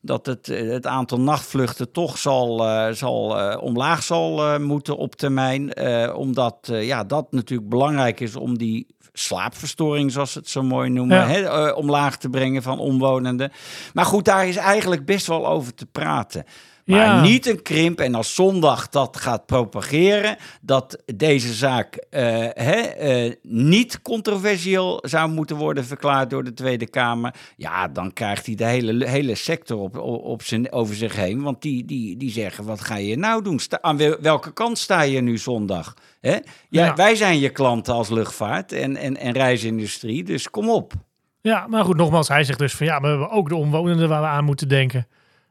dat 0.01 0.25
het, 0.25 0.46
het 0.46 0.86
aantal 0.86 1.20
nachtvluchten 1.20 1.91
toch 1.91 2.18
zal, 2.18 2.65
zal, 2.94 3.58
omlaag 3.60 4.03
zal 4.03 4.60
moeten 4.60 4.98
op 4.98 5.15
termijn. 5.15 5.79
Omdat 6.15 6.58
ja, 6.72 7.03
dat 7.03 7.32
natuurlijk 7.32 7.70
belangrijk 7.70 8.20
is 8.20 8.36
om 8.36 8.58
die 8.58 8.88
slaapverstoring, 9.13 10.12
zoals 10.12 10.32
ze 10.32 10.39
het 10.39 10.50
zo 10.50 10.63
mooi 10.63 10.89
noemen, 10.89 11.18
Ja. 11.18 11.28
hè, 11.28 11.42
eh, 11.68 11.78
omlaag 11.78 12.18
te 12.18 12.30
brengen 12.30 12.62
van 12.62 12.80
omwonenden. 12.80 13.51
Maar 13.94 14.06
goed, 14.06 14.25
daar 14.25 14.48
is 14.48 14.56
eigenlijk 14.56 15.06
best 15.06 15.28
wel 15.28 15.48
over 15.48 15.74
te 15.74 15.86
praten. 15.86 16.46
Maar 16.89 17.00
Ja. 17.05 17.22
niet 17.22 17.46
een 17.48 17.62
krimp. 17.62 18.00
En 18.00 18.15
als 18.15 18.36
zondag 18.36 18.89
dat 18.89 19.17
gaat 19.17 19.46
propageren, 19.46 20.38
dat 20.62 21.03
deze 21.15 21.53
zaak 21.53 21.96
eh, 21.96 22.22
hè, 22.53 22.72
eh, 22.79 23.34
niet 23.43 24.01
controversieel 24.01 25.00
zou 25.01 25.29
moeten 25.29 25.55
worden 25.55 25.86
verklaard 25.86 26.29
door 26.29 26.43
de 26.43 26.53
Tweede 26.53 26.88
Kamer. 26.89 27.34
Ja, 27.55 27.88
dan 27.88 28.13
krijgt 28.13 28.46
hij 28.46 28.55
de 28.55 28.65
hele, 28.65 29.08
hele 29.08 29.36
sector 29.36 29.77
op, 29.79 29.98
op, 30.24 30.43
zijn, 30.43 30.72
over 30.72 30.96
zich 30.96 31.15
heen. 31.15 31.41
Want 31.41 31.62
die, 31.62 31.86
die, 31.86 32.17
die 32.17 32.31
zeggen, 32.31 32.65
wat 32.65 32.81
ga 32.81 32.96
je 32.96 33.17
nou 33.17 33.43
doen? 33.43 33.60
Sta, 33.60 33.77
aan 33.81 33.98
wel- 33.98 34.17
welke 34.22 34.53
kant 34.53 34.77
sta 34.77 35.01
je 35.01 35.22
nu 35.22 35.38
zondag? 35.38 35.93
Hè? 36.22 36.31
Ja, 36.34 36.39
Ja. 36.69 36.96
Wij 36.96 37.15
zijn 37.15 37.39
je 37.39 37.50
klanten 37.50 37.93
als 37.93 38.10
luchtvaart 38.10 38.72
en, 38.72 38.96
en, 38.96 39.17
en 39.17 39.31
reisindustrie, 39.34 40.24
dus 40.24 40.50
kom 40.50 40.69
op. 40.69 40.93
Ja, 41.41 41.67
maar 41.67 41.84
goed, 41.86 41.98
nogmaals, 41.98 42.27
hij 42.27 42.43
zegt 42.43 42.60
dus 42.60 42.74
van 42.75 42.86
ja, 42.86 43.01
we 43.01 43.08
hebben 43.08 43.29
ook 43.29 43.50
de 43.50 43.55
omwonenden 43.55 44.10
waar 44.10 44.22
we 44.22 44.27
aan 44.27 44.43
moeten 44.46 44.67
denken. 44.69 45.08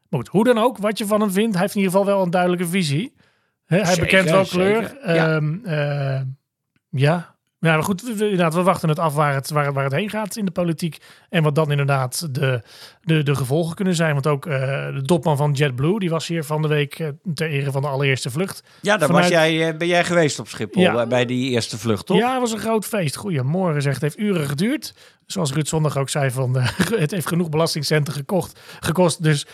Maar 0.08 0.20
goed, 0.20 0.28
hoe 0.28 0.44
dan 0.44 0.58
ook, 0.58 0.78
wat 0.78 0.98
je 0.98 1.06
van 1.06 1.20
hem 1.20 1.30
vindt, 1.30 1.52
hij 1.52 1.62
heeft 1.62 1.74
in 1.74 1.80
ieder 1.80 1.96
geval 1.98 2.14
wel 2.14 2.22
een 2.24 2.30
duidelijke 2.30 2.66
visie. 2.66 3.14
Hij 3.66 3.84
Zeker, 3.84 4.00
bekent 4.00 4.30
wel 4.30 4.44
kleur. 4.44 4.96
ja. 5.04 5.34
Ehm, 5.36 5.64
eh, 5.64 6.20
ja. 6.90 7.36
Ja, 7.60 7.72
maar 7.74 7.82
goed, 7.82 8.02
we, 8.02 8.10
inderdaad, 8.10 8.54
we 8.54 8.62
wachten 8.62 8.88
het 8.88 8.98
af 8.98 9.14
waar 9.14 9.34
het, 9.34 9.50
waar, 9.50 9.64
het- 9.64 9.74
waar 9.74 9.84
het 9.84 9.92
heen 9.92 10.10
gaat 10.10 10.36
in 10.36 10.44
de 10.44 10.50
politiek. 10.50 10.96
En 11.28 11.42
wat 11.42 11.54
dan 11.54 11.70
inderdaad 11.70 12.34
de, 12.34 12.62
de, 13.00 13.22
de 13.22 13.34
gevolgen 13.34 13.74
kunnen 13.74 13.94
zijn. 13.94 14.12
Want 14.12 14.26
ook 14.26 14.46
eh, 14.46 14.60
de 14.94 15.02
topman 15.02 15.36
van 15.36 15.52
JetBlue, 15.52 15.98
die 15.98 16.10
was 16.10 16.26
hier 16.26 16.44
van 16.44 16.62
de 16.62 16.68
week 16.68 16.98
eh, 16.98 17.08
ter 17.34 17.48
ere 17.50 17.70
van 17.70 17.82
de 17.82 17.88
allereerste 17.88 18.30
vlucht. 18.30 18.62
Ja, 18.80 18.96
daar 18.96 19.06
Vanuit- 19.08 19.24
was 19.24 19.32
jij, 19.34 19.68
eh, 19.68 19.76
ben 19.76 19.86
jij 19.88 20.04
geweest 20.04 20.38
op 20.38 20.48
Schiphol 20.48 20.82
Ja. 20.82 21.06
bij 21.06 21.24
die 21.26 21.50
eerste 21.50 21.78
vlucht, 21.78 22.06
toch? 22.06 22.18
Ja, 22.18 22.30
het 22.32 22.40
was 22.40 22.52
een 22.52 22.58
groot 22.58 22.84
feest. 22.84 23.16
Goedemorgen, 23.16 23.82
zegt. 23.82 23.94
Het 24.00 24.04
heeft 24.14 24.18
uren 24.28 24.46
geduurd. 24.48 24.94
Zoals 25.26 25.52
Ruud 25.52 25.66
Zondag 25.66 25.96
ook 25.96 26.08
zei, 26.08 26.30
van, 26.30 26.56
het 26.98 27.10
heeft 27.10 27.26
genoeg 27.26 27.48
belastingcenten 27.48 28.12
gekocht, 28.12 28.60
gekost. 28.80 29.22
Dus 29.22 29.46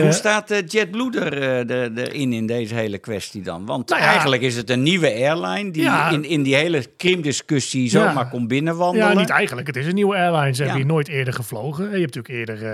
Hoe 0.00 0.12
staat 0.12 0.50
eh, 0.50 0.66
JetBlue 0.66 1.20
er, 1.20 1.66
eh, 1.70 2.04
erin 2.04 2.32
in 2.32 2.46
deze 2.46 2.74
hele 2.74 2.98
kwestie 2.98 3.42
dan? 3.42 3.66
Want 3.66 3.88
Nou 3.88 4.00
ja. 4.02 4.08
eigenlijk 4.08 4.42
is 4.42 4.56
het 4.56 4.70
een 4.70 4.82
nieuwe 4.82 5.06
airline 5.12 5.70
die 5.70 5.82
Ja. 5.82 6.10
in, 6.10 6.24
in 6.24 6.42
die 6.42 6.54
hele 6.54 6.86
krimdiscussie 6.96 7.82
Ja. 7.82 7.88
zomaar 7.88 8.28
kon 8.28 8.46
binnenwandelen. 8.46 9.08
Ja, 9.12 9.18
niet 9.18 9.28
eigenlijk. 9.28 9.66
Het 9.66 9.76
is 9.76 9.86
een 9.86 9.94
nieuwe 9.94 10.16
airline. 10.16 10.54
Ze 10.54 10.62
hebben 10.62 10.80
hier 10.80 10.90
nooit 10.90 11.08
eerder 11.08 11.34
gevlogen. 11.34 11.84
Je 11.84 12.00
hebt 12.00 12.14
natuurlijk 12.14 12.48
eerder 12.50 12.66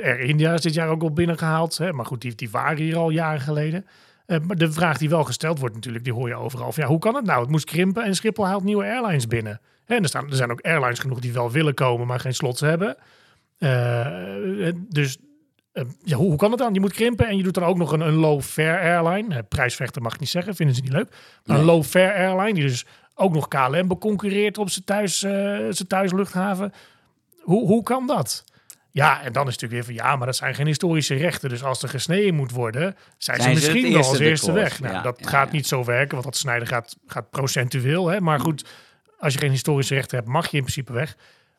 eh, 0.00 0.04
Air 0.04 0.20
India 0.20 0.52
is 0.52 0.60
dit 0.60 0.74
jaar 0.74 0.88
ook 0.88 1.02
al 1.02 1.12
binnengehaald. 1.12 1.78
Hè? 1.78 1.92
Maar 1.92 2.06
goed, 2.06 2.20
die, 2.20 2.34
die 2.34 2.50
waren 2.50 2.76
hier 2.82 2.96
al 2.96 3.10
jaren 3.10 3.40
geleden. 3.40 3.86
Eh, 4.26 4.38
maar 4.46 4.56
de 4.56 4.72
vraag 4.72 4.98
die 4.98 5.08
wel 5.08 5.24
gesteld 5.24 5.58
wordt 5.58 5.74
natuurlijk, 5.74 6.04
die 6.04 6.12
hoor 6.12 6.28
je 6.28 6.34
overal. 6.34 6.72
Van, 6.72 6.82
ja, 6.82 6.88
hoe 6.88 6.98
kan 6.98 7.14
het 7.14 7.24
nou? 7.24 7.40
Het 7.40 7.50
moest 7.50 7.64
krimpen 7.64 8.04
en 8.04 8.14
Schiphol 8.14 8.46
haalt 8.46 8.64
nieuwe 8.64 8.84
airlines 8.84 9.26
binnen. 9.26 9.60
En 9.86 10.02
er, 10.02 10.08
staan, 10.08 10.30
er 10.30 10.36
zijn 10.36 10.50
ook 10.50 10.60
airlines 10.60 10.98
genoeg 10.98 11.20
die 11.20 11.32
wel 11.32 11.50
willen 11.50 11.74
komen, 11.74 12.06
maar 12.06 12.20
geen 12.20 12.34
slots 12.34 12.60
hebben. 12.60 12.96
Eh, 13.58 14.06
dus 14.88 15.16
eh, 15.16 15.22
ja, 16.02 16.16
hoe, 16.16 16.28
hoe 16.28 16.36
kan 16.36 16.50
het 16.50 16.58
dan? 16.58 16.74
Je 16.74 16.80
moet 16.80 16.92
krimpen 16.92 17.26
en 17.26 17.36
je 17.36 17.42
doet 17.42 17.54
dan 17.54 17.64
ook 17.64 17.76
nog 17.76 17.92
een, 17.92 18.00
een 18.00 18.14
low-fare 18.14 18.78
airline. 18.78 19.34
Eh, 19.34 19.42
prijsvechten 19.48 20.02
mag 20.02 20.14
ik 20.14 20.20
niet 20.20 20.28
zeggen, 20.28 20.54
vinden 20.54 20.76
ze 20.76 20.82
niet 20.82 20.92
leuk. 20.92 21.08
Maar 21.44 21.58
een 21.58 21.64
low-fare 21.64 22.12
airline 22.12 22.54
die 22.54 22.62
dus 22.62 22.86
ook 23.14 23.32
nog 23.32 23.48
KLM 23.48 23.88
beconcurreert 23.88 24.58
op 24.58 24.70
zijn, 24.70 24.84
thuis, 24.84 25.22
eh, 25.22 25.32
zijn 25.70 25.88
thuisluchthaven. 25.88 26.72
Hoe, 27.40 27.66
hoe 27.66 27.82
kan 27.82 28.06
dat? 28.06 28.44
Ja, 28.90 29.22
en 29.22 29.32
dan 29.32 29.46
is 29.46 29.52
het 29.52 29.60
natuurlijk 29.62 29.72
weer 29.72 29.96
van 29.96 30.06
ja, 30.06 30.16
maar 30.16 30.26
dat 30.26 30.36
zijn 30.36 30.54
geen 30.54 30.66
historische 30.66 31.14
rechten. 31.14 31.48
Dus 31.48 31.64
als 31.64 31.82
er 31.82 31.88
gesneden 31.88 32.34
moet 32.34 32.50
worden, 32.50 32.96
zijn, 33.18 33.42
Zijn 33.42 33.56
ze 33.56 33.70
misschien 33.72 33.92
wel 33.92 34.02
als 34.02 34.18
eerste 34.18 34.52
weg. 34.52 34.80
Nou, 34.80 34.94
Ja, 34.94 35.02
dat 35.02 35.18
ja, 35.20 35.28
gaat 35.28 35.46
ja. 35.46 35.52
niet 35.52 35.66
zo 35.66 35.84
werken, 35.84 36.12
want 36.12 36.24
dat 36.24 36.36
snijden 36.36 36.68
gaat, 36.68 36.96
gaat 37.06 37.30
procentueel. 37.30 38.08
Hè? 38.08 38.20
Maar 38.20 38.40
goed, 38.40 38.64
als 39.18 39.32
je 39.32 39.38
geen 39.38 39.50
historische 39.50 39.94
rechten 39.94 40.18
hebt, 40.18 40.30
mag 40.30 40.50
je 40.50 40.56
in 40.56 40.62
principe 40.62 40.92
weg. 40.92 41.16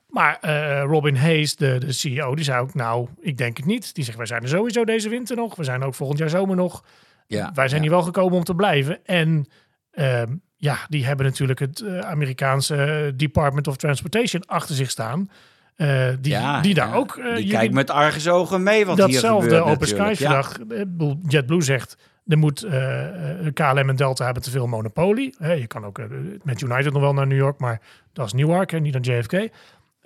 Maar 0.07 0.37
eh, 0.41 0.81
Robin 0.83 1.15
Hayes, 1.15 1.55
de, 1.55 1.77
de 1.77 1.91
CEO, 1.91 2.35
die 2.35 2.43
zei 2.43 2.59
ook, 2.61 2.73
nou, 2.73 3.07
ik 3.19 3.37
denk 3.37 3.57
het 3.57 3.65
niet. 3.65 3.95
Die 3.95 4.03
zegt, 4.03 4.17
wij 4.17 4.25
zijn 4.25 4.41
er 4.43 4.49
sowieso 4.49 4.83
deze 4.85 5.09
winter 5.09 5.35
nog. 5.35 5.55
We 5.55 5.63
zijn 5.63 5.83
ook 5.83 5.95
volgend 5.95 6.19
jaar 6.19 6.29
zomer 6.29 6.55
nog. 6.55 6.83
Ja, 7.27 7.51
wij 7.53 7.67
zijn 7.67 7.81
ja. 7.81 7.87
hier 7.87 7.95
wel 7.97 8.05
gekomen 8.05 8.37
om 8.37 8.43
te 8.43 8.55
blijven. 8.55 8.99
En 9.05 9.45
ehm, 9.91 10.35
ja, 10.57 10.77
die 10.89 11.05
hebben 11.05 11.25
natuurlijk 11.25 11.59
het 11.59 11.79
eh, 11.81 11.99
Amerikaanse 11.99 13.13
Department 13.15 13.67
of 13.67 13.75
Transportation 13.77 14.45
achter 14.45 14.75
zich 14.75 14.89
staan. 14.89 15.29
Eh, 15.75 16.07
die, 16.19 16.31
Ja, 16.31 16.61
die 16.61 16.73
daar 16.73 16.87
ja. 16.87 16.93
ook... 16.95 17.15
eh, 17.17 17.35
die 17.35 17.49
kijkt 17.49 17.73
met 17.73 17.89
argusogen 17.89 18.63
mee 18.63 18.85
wat 18.85 18.95
hier 18.97 19.05
datzelfde 19.07 19.61
Open 19.61 19.87
Ja. 19.87 20.15
verdrag. 20.15 20.57
eh, 20.59 20.65
bedoel, 20.67 21.19
JetBlue 21.27 21.61
zegt, 21.61 21.97
er 22.27 22.37
moet 22.37 22.63
eh, 22.63 23.45
eh, 23.47 23.53
KLM 23.53 23.89
en 23.89 23.95
Delta 23.95 24.25
hebben 24.25 24.43
te 24.43 24.49
veel 24.51 24.67
monopolie. 24.67 25.35
Je 25.39 25.67
kan 25.67 25.85
ook 25.85 25.99
eh, 25.99 26.05
met 26.43 26.61
United 26.61 26.93
nog 26.93 27.01
wel 27.01 27.13
naar 27.13 27.27
New 27.27 27.37
York, 27.37 27.59
maar 27.59 27.81
dat 28.13 28.25
is 28.25 28.33
Newark 28.33 28.71
en 28.71 28.81
niet 28.81 28.93
naar 28.93 29.17
JFK. 29.17 29.49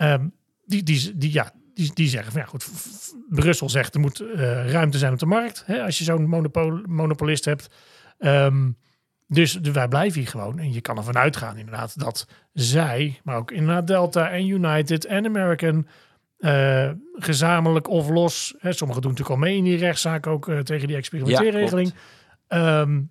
Ehm, 0.01 0.27
die, 0.65 0.83
die, 0.83 1.17
die, 1.17 1.33
ja, 1.33 1.51
die, 1.73 1.91
die 1.93 2.07
zeggen 2.07 2.31
van 2.31 2.41
ja 2.41 2.47
goed, 2.47 2.67
Brussel 3.29 3.69
zegt 3.69 3.93
er 3.93 3.99
moet 3.99 4.19
eh, 4.19 4.71
ruimte 4.71 4.97
zijn 4.97 5.13
op 5.13 5.19
de 5.19 5.25
markt. 5.25 5.63
Hè, 5.65 5.83
als 5.83 5.97
je 5.97 6.03
zo'n 6.03 6.29
monopol, 6.29 6.81
monopolist 6.85 7.45
hebt. 7.45 7.67
Ehm, 8.17 8.71
dus 9.27 9.59
wij 9.59 9.87
blijven 9.87 10.19
hier 10.19 10.29
gewoon. 10.29 10.59
En 10.59 10.73
je 10.73 10.81
kan 10.81 10.97
ervan 10.97 11.17
uitgaan 11.17 11.57
inderdaad 11.57 11.99
dat 11.99 12.27
zij, 12.53 13.19
maar 13.23 13.35
ook 13.35 13.51
inderdaad 13.51 13.87
Delta 13.87 14.29
en 14.29 14.47
United 14.47 15.05
en 15.05 15.25
American, 15.25 15.87
eh, 16.37 16.91
gezamenlijk 17.13 17.87
of 17.87 18.09
los, 18.09 18.55
hè, 18.59 18.73
sommigen 18.73 19.01
doen 19.01 19.11
natuurlijk 19.11 19.39
al 19.39 19.47
mee 19.47 19.57
in 19.57 19.63
die 19.63 19.77
rechtszaak 19.77 20.27
ook 20.27 20.47
eh, 20.47 20.59
tegen 20.59 20.87
die 20.87 20.97
experimenteerregeling, 20.97 21.93
ehm, 22.47 23.01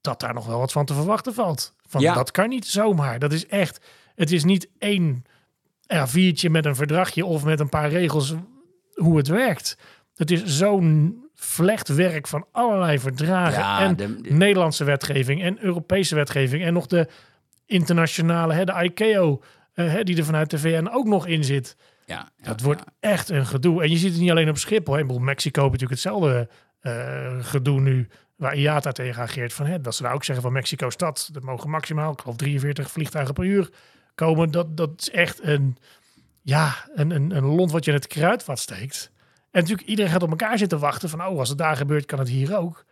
dat 0.00 0.20
daar 0.20 0.34
nog 0.34 0.46
wel 0.46 0.58
wat 0.58 0.72
van 0.72 0.84
te 0.84 0.94
verwachten 0.94 1.34
valt. 1.34 1.74
Van, 1.86 2.00
Ja. 2.00 2.14
Dat 2.14 2.30
kan 2.30 2.48
niet 2.48 2.66
zomaar. 2.66 3.18
Dat 3.18 3.32
is 3.32 3.46
echt, 3.46 3.86
het 4.14 4.32
is 4.32 4.44
niet 4.44 4.68
één 4.78 5.24
A4'tje 5.94 6.50
met 6.50 6.64
een 6.64 6.74
verdragje 6.76 7.24
of 7.24 7.44
met 7.44 7.60
een 7.60 7.68
paar 7.68 7.88
regels 7.90 8.34
hoe 8.94 9.16
het 9.16 9.28
werkt. 9.28 9.76
Het 10.14 10.30
is 10.30 10.44
zo'n 10.44 11.18
vlechtwerk 11.34 12.26
van 12.26 12.46
allerlei 12.52 12.98
verdragen 12.98 13.58
Ja, 13.60 13.80
en 13.80 13.96
de- 13.96 14.20
de- 14.20 14.32
Nederlandse 14.32 14.84
wetgeving 14.84 15.42
en 15.42 15.64
Europese 15.64 16.14
wetgeving 16.14 16.64
en 16.64 16.72
nog 16.72 16.86
de 16.86 17.08
internationale, 17.66 18.54
hè, 18.54 18.64
de 18.64 18.82
ICAO, 18.82 19.42
eh, 19.74 19.92
hè, 19.92 20.02
die 20.02 20.16
er 20.16 20.24
vanuit 20.24 20.50
de 20.50 20.58
VN 20.58 20.88
ook 20.92 21.06
nog 21.06 21.26
in 21.26 21.44
zit. 21.44 21.76
Ja, 22.06 22.28
ja, 22.36 22.44
Dat 22.48 22.60
wordt 22.60 22.82
ja. 23.00 23.08
echt 23.10 23.28
een 23.28 23.46
gedoe. 23.46 23.82
En 23.82 23.90
je 23.90 23.96
ziet 23.96 24.12
het 24.12 24.20
niet 24.20 24.30
alleen 24.30 24.48
op 24.48 24.58
Schiphol. 24.58 24.94
Hè. 24.94 25.04
Mexico 25.04 25.60
heeft 25.68 25.72
natuurlijk 25.80 25.90
hetzelfde 26.02 26.48
eh, 26.80 27.36
gedoe 27.40 27.80
nu. 27.80 28.08
Waar 28.36 28.54
IATA 28.56 28.92
tegen 28.92 29.22
ageert. 29.22 29.52
Van, 29.52 29.66
hè, 29.66 29.80
dat 29.80 29.94
ze 29.94 30.02
nou 30.02 30.14
ook 30.14 30.24
zeggen 30.24 30.44
van 30.44 30.52
Mexico-stad. 30.52 31.30
Er 31.34 31.44
mogen 31.44 31.70
maximaal, 31.70 32.12
ik 32.12 32.20
geloof 32.20 32.36
43 32.36 32.90
vliegtuigen 32.90 33.34
per 33.34 33.44
uur 33.44 33.70
komen. 34.14 34.50
Dat, 34.50 34.76
dat 34.76 34.90
is 34.96 35.10
echt 35.10 35.38
een, 35.42 35.76
ja, 36.42 36.74
een, 36.94 37.10
een, 37.10 37.36
een 37.36 37.44
lont 37.44 37.70
wat 37.70 37.84
je 37.84 37.90
in 37.90 37.96
het 37.96 38.06
kruidvat 38.06 38.58
steekt. 38.58 39.10
En 39.50 39.60
natuurlijk, 39.60 39.88
iedereen 39.88 40.10
gaat 40.10 40.22
op 40.22 40.30
elkaar 40.30 40.58
zitten 40.58 40.78
wachten. 40.78 41.08
Van, 41.08 41.26
oh, 41.26 41.38
als 41.38 41.48
het 41.48 41.58
daar 41.58 41.76
gebeurt, 41.76 42.06
kan 42.06 42.18
het 42.18 42.28
hier 42.28 42.58
ook. 42.58 42.84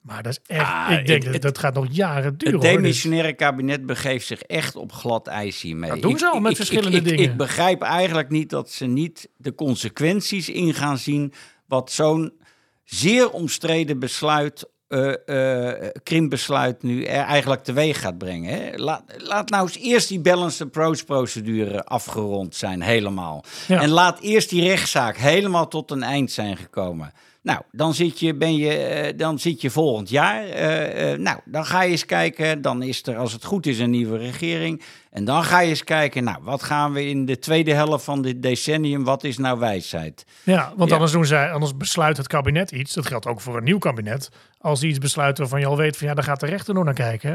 Maar 0.00 0.22
dat 0.22 0.32
is 0.32 0.56
echt, 0.56 0.70
Ah, 0.70 0.90
ik 0.98 1.06
denk 1.06 1.22
het- 1.22 1.32
dat 1.32 1.42
dat 1.42 1.58
gaat 1.58 1.74
nog 1.74 1.86
jaren 1.90 2.38
duren. 2.38 2.54
Het 2.54 2.62
hoor, 2.64 2.72
dit. 2.72 2.82
demissionaire 2.82 3.32
kabinet 3.32 3.86
begeeft 3.86 4.26
zich 4.26 4.42
echt 4.42 4.76
op 4.76 4.92
glad 4.92 5.26
ijs 5.26 5.60
hiermee. 5.62 5.90
Dat 5.90 6.02
doen 6.02 6.18
ze 6.18 6.26
al 6.28 6.40
met 6.40 6.56
verschillende 6.56 6.96
ik, 6.96 7.04
dingen. 7.04 7.22
Ik 7.30 7.36
begrijp 7.36 7.82
eigenlijk 7.82 8.28
niet 8.28 8.50
dat 8.50 8.70
ze 8.70 8.84
niet 8.86 9.28
de 9.36 9.54
consequenties 9.54 10.48
in 10.48 10.74
gaan 10.74 10.98
zien... 10.98 11.32
wat 11.66 11.92
zo'n 11.92 12.32
zeer 12.84 13.30
omstreden 13.30 13.98
besluit, 13.98 14.68
eh 14.92 15.72
eh, 15.72 15.90
krimpbesluit 16.02 16.82
nu 16.82 17.04
eigenlijk 17.04 17.64
teweeg 17.64 18.00
gaat 18.00 18.18
brengen. 18.18 18.54
Hè? 18.54 18.76
Laat, 18.76 19.02
laat 19.18 19.50
nou 19.50 19.62
eens 19.62 19.78
eerst 19.78 20.08
die 20.08 20.20
balanced 20.20 20.66
approach 20.66 21.04
procedure 21.04 21.84
afgerond 21.84 22.54
zijn, 22.54 22.82
helemaal. 22.82 23.44
Ja. 23.68 23.80
En 23.80 23.88
laat 23.88 24.20
eerst 24.20 24.50
die 24.50 24.62
rechtszaak 24.62 25.16
helemaal 25.16 25.68
tot 25.68 25.90
een 25.90 26.02
eind 26.02 26.30
zijn 26.30 26.56
gekomen. 26.56 27.12
Nou, 27.42 27.60
dan 27.70 27.94
zit 27.94 28.20
je, 28.20 28.34
ben 28.34 28.56
je, 28.56 28.74
eh, 28.76 29.18
dan 29.18 29.38
zit 29.38 29.60
je 29.60 29.70
volgend 29.70 30.08
jaar. 30.10 30.44
eh, 30.44 31.12
eh, 31.12 31.18
nou, 31.18 31.38
dan 31.44 31.64
ga 31.66 31.82
je 31.82 31.90
eens 31.90 32.06
kijken. 32.06 32.62
Dan 32.62 32.82
is 32.82 33.06
er, 33.06 33.16
als 33.16 33.32
het 33.32 33.44
goed 33.44 33.66
is, 33.66 33.78
een 33.78 33.90
nieuwe 33.90 34.18
regering. 34.18 34.82
En 35.10 35.24
dan 35.24 35.44
ga 35.44 35.60
je 35.60 35.68
eens 35.68 35.84
kijken, 35.84 36.24
nou, 36.24 36.38
wat 36.42 36.62
gaan 36.62 36.92
we 36.92 37.08
in 37.08 37.24
de 37.24 37.38
tweede 37.38 37.72
helft 37.74 38.04
van 38.04 38.22
dit 38.22 38.42
decennium, 38.42 39.04
wat 39.04 39.24
is 39.24 39.38
nou 39.38 39.58
wijsheid? 39.58 40.26
Ja, 40.42 40.72
want 40.76 40.88
Ja. 40.88 40.94
anders, 40.94 41.12
doen 41.12 41.26
zij, 41.26 41.52
anders 41.52 41.76
besluit 41.76 42.16
het 42.16 42.26
kabinet 42.26 42.70
iets. 42.70 42.94
Dat 42.94 43.06
geldt 43.06 43.26
ook 43.26 43.40
voor 43.40 43.56
een 43.56 43.64
nieuw 43.64 43.78
kabinet. 43.78 44.28
Als 44.58 44.80
die 44.80 44.88
iets 44.90 44.98
besluit 44.98 45.38
waarvan 45.38 45.60
je 45.60 45.66
al 45.66 45.76
weet 45.76 45.96
van 45.96 46.06
ja, 46.08 46.14
daar 46.14 46.24
gaat 46.24 46.40
de 46.40 46.46
rechter 46.46 46.74
nog 46.74 46.84
naar 46.84 46.94
kijken. 46.94 47.30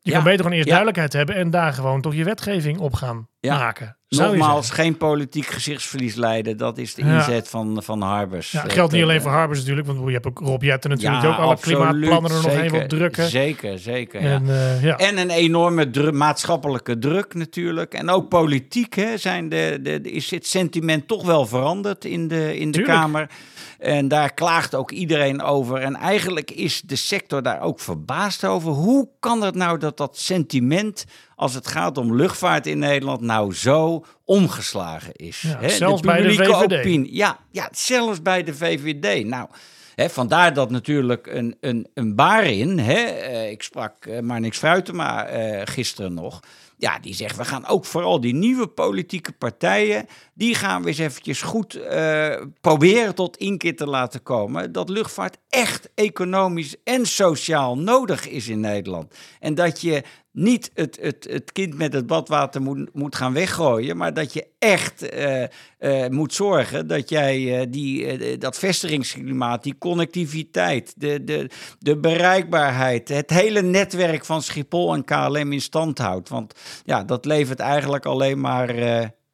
Je 0.00 0.10
Ja. 0.10 0.12
kan 0.16 0.24
beter 0.24 0.38
gewoon 0.42 0.52
eerst 0.56 0.68
Ja. 0.68 0.74
duidelijkheid 0.74 1.12
hebben 1.12 1.34
en 1.36 1.50
daar 1.50 1.72
gewoon 1.72 2.00
toch 2.00 2.14
je 2.14 2.24
wetgeving 2.24 2.78
op 2.78 2.94
gaan 2.94 3.28
Ja. 3.48 3.58
maken. 3.58 3.96
Zou 4.08 4.36
Nogmaals, 4.36 4.70
geen 4.70 4.96
politiek 4.96 5.46
gezichtsverlies 5.46 6.14
leiden. 6.14 6.56
Dat 6.56 6.78
is 6.78 6.94
de 6.94 7.04
Ja. 7.04 7.14
inzet 7.16 7.48
van, 7.48 7.82
van 7.82 8.00
Harbers. 8.02 8.50
Ja, 8.50 8.64
Eh, 8.64 8.72
geldt 8.72 8.92
niet 8.92 9.02
alleen 9.02 9.20
voor 9.20 9.30
Harbers 9.30 9.58
natuurlijk, 9.58 9.86
want 9.86 10.06
je 10.06 10.12
hebt 10.12 10.26
ook 10.26 10.38
Rob 10.38 10.62
Jetten 10.62 10.90
natuurlijk, 10.90 11.22
Ja, 11.22 11.28
ook 11.28 11.36
alle 11.38 11.52
absoluut, 11.52 11.78
klimaatplannen 11.78 12.30
er 12.30 12.36
nog 12.42 12.50
zeker, 12.52 12.64
even 12.64 12.82
op 12.82 12.88
drukken. 12.88 13.28
Zeker, 13.28 13.78
zeker. 13.78 14.22
ja. 14.22 14.30
En, 14.30 14.48
eh, 14.50 14.82
ja. 14.82 14.96
En 14.96 15.18
een 15.18 15.30
enorme 15.30 15.90
dru- 15.90 16.10
maatschappelijke 16.12 16.98
druk 16.98 17.34
natuurlijk. 17.34 17.94
En 17.94 18.10
ook 18.10 18.28
politiek 18.28 18.94
hè, 18.94 19.16
zijn 19.16 19.48
de, 19.48 19.78
de, 19.82 20.00
de- 20.00 20.10
is 20.10 20.30
het 20.30 20.46
sentiment 20.46 21.08
toch 21.08 21.24
wel 21.26 21.46
veranderd 21.46 22.04
in 22.04 22.28
de, 22.28 22.58
in 22.58 22.70
de 22.70 22.78
Tuurlijk. 22.78 22.98
Kamer. 22.98 23.30
En 23.78 24.08
daar 24.08 24.34
klaagt 24.34 24.74
ook 24.74 24.90
iedereen 24.90 25.42
over. 25.42 25.76
En 25.78 25.96
eigenlijk 25.96 26.50
is 26.50 26.80
de 26.80 26.96
sector 26.96 27.42
daar 27.42 27.60
ook 27.60 27.80
verbaasd 27.80 28.44
over. 28.44 28.70
Hoe 28.72 29.08
kan 29.20 29.42
het 29.42 29.54
nou 29.54 29.78
dat 29.78 29.96
dat 29.96 30.18
sentiment, 30.18 31.04
als 31.42 31.54
het 31.54 31.66
gaat 31.66 31.98
om 31.98 32.16
luchtvaart 32.16 32.66
in 32.66 32.78
Nederland, 32.78 33.20
nou 33.20 33.54
zo 33.54 34.04
omgeslagen 34.24 35.12
is? 35.14 35.40
Ja, 35.40 35.58
hè? 35.58 35.68
zelfs 35.68 36.00
bij 36.00 36.22
de 36.22 36.34
VVD. 36.34 36.78
opinie. 36.78 37.14
Ja, 37.14 37.38
ja, 37.50 37.68
zelfs 37.72 38.22
bij 38.22 38.42
de 38.42 38.54
VVD. 38.54 39.24
Nou, 39.24 39.48
Hè, 39.94 40.10
vandaar 40.10 40.54
dat 40.54 40.70
natuurlijk 40.70 41.26
een, 41.26 41.56
een, 41.60 41.86
een 41.94 42.14
Barin, 42.14 42.78
hè, 42.78 43.02
eh, 43.02 43.50
ik 43.50 43.62
sprak 43.62 44.06
uh, 44.06 44.20
maar 44.20 44.40
niks 44.40 44.58
fruiten, 44.58 44.96
maar 44.96 45.38
uh, 45.38 45.60
gisteren 45.64 46.14
nog. 46.14 46.40
Ja, 46.76 46.98
die 46.98 47.14
zegt, 47.14 47.36
we 47.36 47.44
gaan 47.44 47.66
ook 47.66 47.84
vooral 47.84 48.20
die 48.20 48.34
nieuwe 48.34 48.66
politieke 48.66 49.32
partijen, 49.32 50.06
die 50.34 50.54
gaan 50.54 50.82
we 50.82 50.88
eens 50.88 50.98
eventjes 50.98 51.42
goed 51.42 51.76
uh, 51.76 52.34
proberen 52.60 53.14
tot 53.14 53.36
inkeer 53.36 53.76
te 53.76 53.86
laten 53.86 54.22
komen. 54.22 54.72
Dat 54.72 54.88
luchtvaart 54.88 55.38
echt 55.48 55.90
economisch 55.94 56.76
en 56.84 57.06
sociaal 57.06 57.78
nodig 57.78 58.28
is 58.28 58.48
in 58.48 58.60
Nederland. 58.60 59.14
En 59.40 59.54
dat 59.54 59.80
je 59.80 60.02
niet 60.32 60.70
het, 60.74 60.98
het, 61.00 61.26
het 61.30 61.52
kind 61.52 61.74
met 61.74 61.92
het 61.92 62.06
badwater 62.06 62.62
moet, 62.62 62.94
moet 62.94 63.16
gaan 63.16 63.32
weggooien, 63.32 63.96
maar 63.96 64.14
dat 64.14 64.32
je 64.32 64.46
echt 64.58 65.14
uh, 65.14 65.42
uh, 65.80 66.08
moet 66.08 66.34
zorgen 66.34 66.86
dat 66.86 67.08
jij 67.08 67.60
uh, 67.60 67.66
die, 67.68 68.38
dat 68.38 68.58
vestigingsklimaat, 68.58 69.62
die 69.62 69.78
connectiviteit, 69.78 70.94
de, 70.96 71.24
de, 71.24 71.50
de 71.78 71.96
bereikbaarheid, 71.96 73.08
het 73.08 73.30
hele 73.30 73.62
netwerk 73.62 74.24
van 74.24 74.42
Schiphol 74.42 74.94
en 74.94 75.04
KLM 75.04 75.52
in 75.52 75.60
stand 75.60 75.98
houdt. 75.98 76.28
Want 76.28 76.54
ja, 76.84 77.04
dat 77.04 77.24
levert 77.24 77.60
eigenlijk 77.60 78.06
alleen 78.06 78.40
maar 78.40 78.74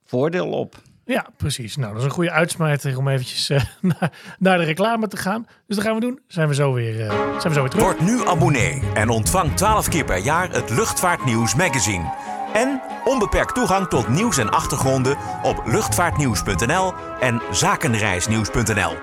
voordeel 0.04 0.50
op. 0.50 0.82
Ja, 1.08 1.26
precies. 1.36 1.76
Nou, 1.76 1.92
dat 1.92 2.00
is 2.00 2.04
een 2.04 2.14
goede 2.14 2.30
uitsmijter 2.30 2.98
om 2.98 3.08
eventjes 3.08 3.50
uh, 3.50 3.60
naar, 3.98 4.12
naar, 4.38 4.58
de 4.58 4.64
reclame 4.64 5.08
te 5.08 5.16
gaan. 5.16 5.46
Dus 5.66 5.76
dat 5.76 5.84
gaan 5.84 5.94
we 5.94 6.00
doen. 6.00 6.20
Zijn 6.26 6.48
we 6.48 6.54
zo 6.54 6.72
weer, 6.72 7.00
uh, 7.00 7.08
zijn 7.10 7.42
we 7.42 7.52
zo 7.52 7.60
weer 7.60 7.70
terug. 7.70 7.84
Word 7.84 8.00
nu 8.00 8.26
abonnee 8.26 8.82
en 8.94 9.08
ontvang 9.08 9.56
12 9.56 9.88
keer 9.88 10.04
per 10.04 10.18
jaar 10.18 10.50
het 10.50 10.70
Luchtvaartnieuws 10.70 11.54
magazine. 11.54 12.12
En 12.54 12.82
onbeperkt 13.04 13.54
toegang 13.54 13.88
tot 13.88 14.08
nieuws 14.08 14.38
en 14.38 14.50
achtergronden 14.50 15.16
op 15.42 15.62
luchtvaartnieuws.nl 15.66 16.92
en 17.20 17.42
zakenreisnieuws.nl. 17.50 18.96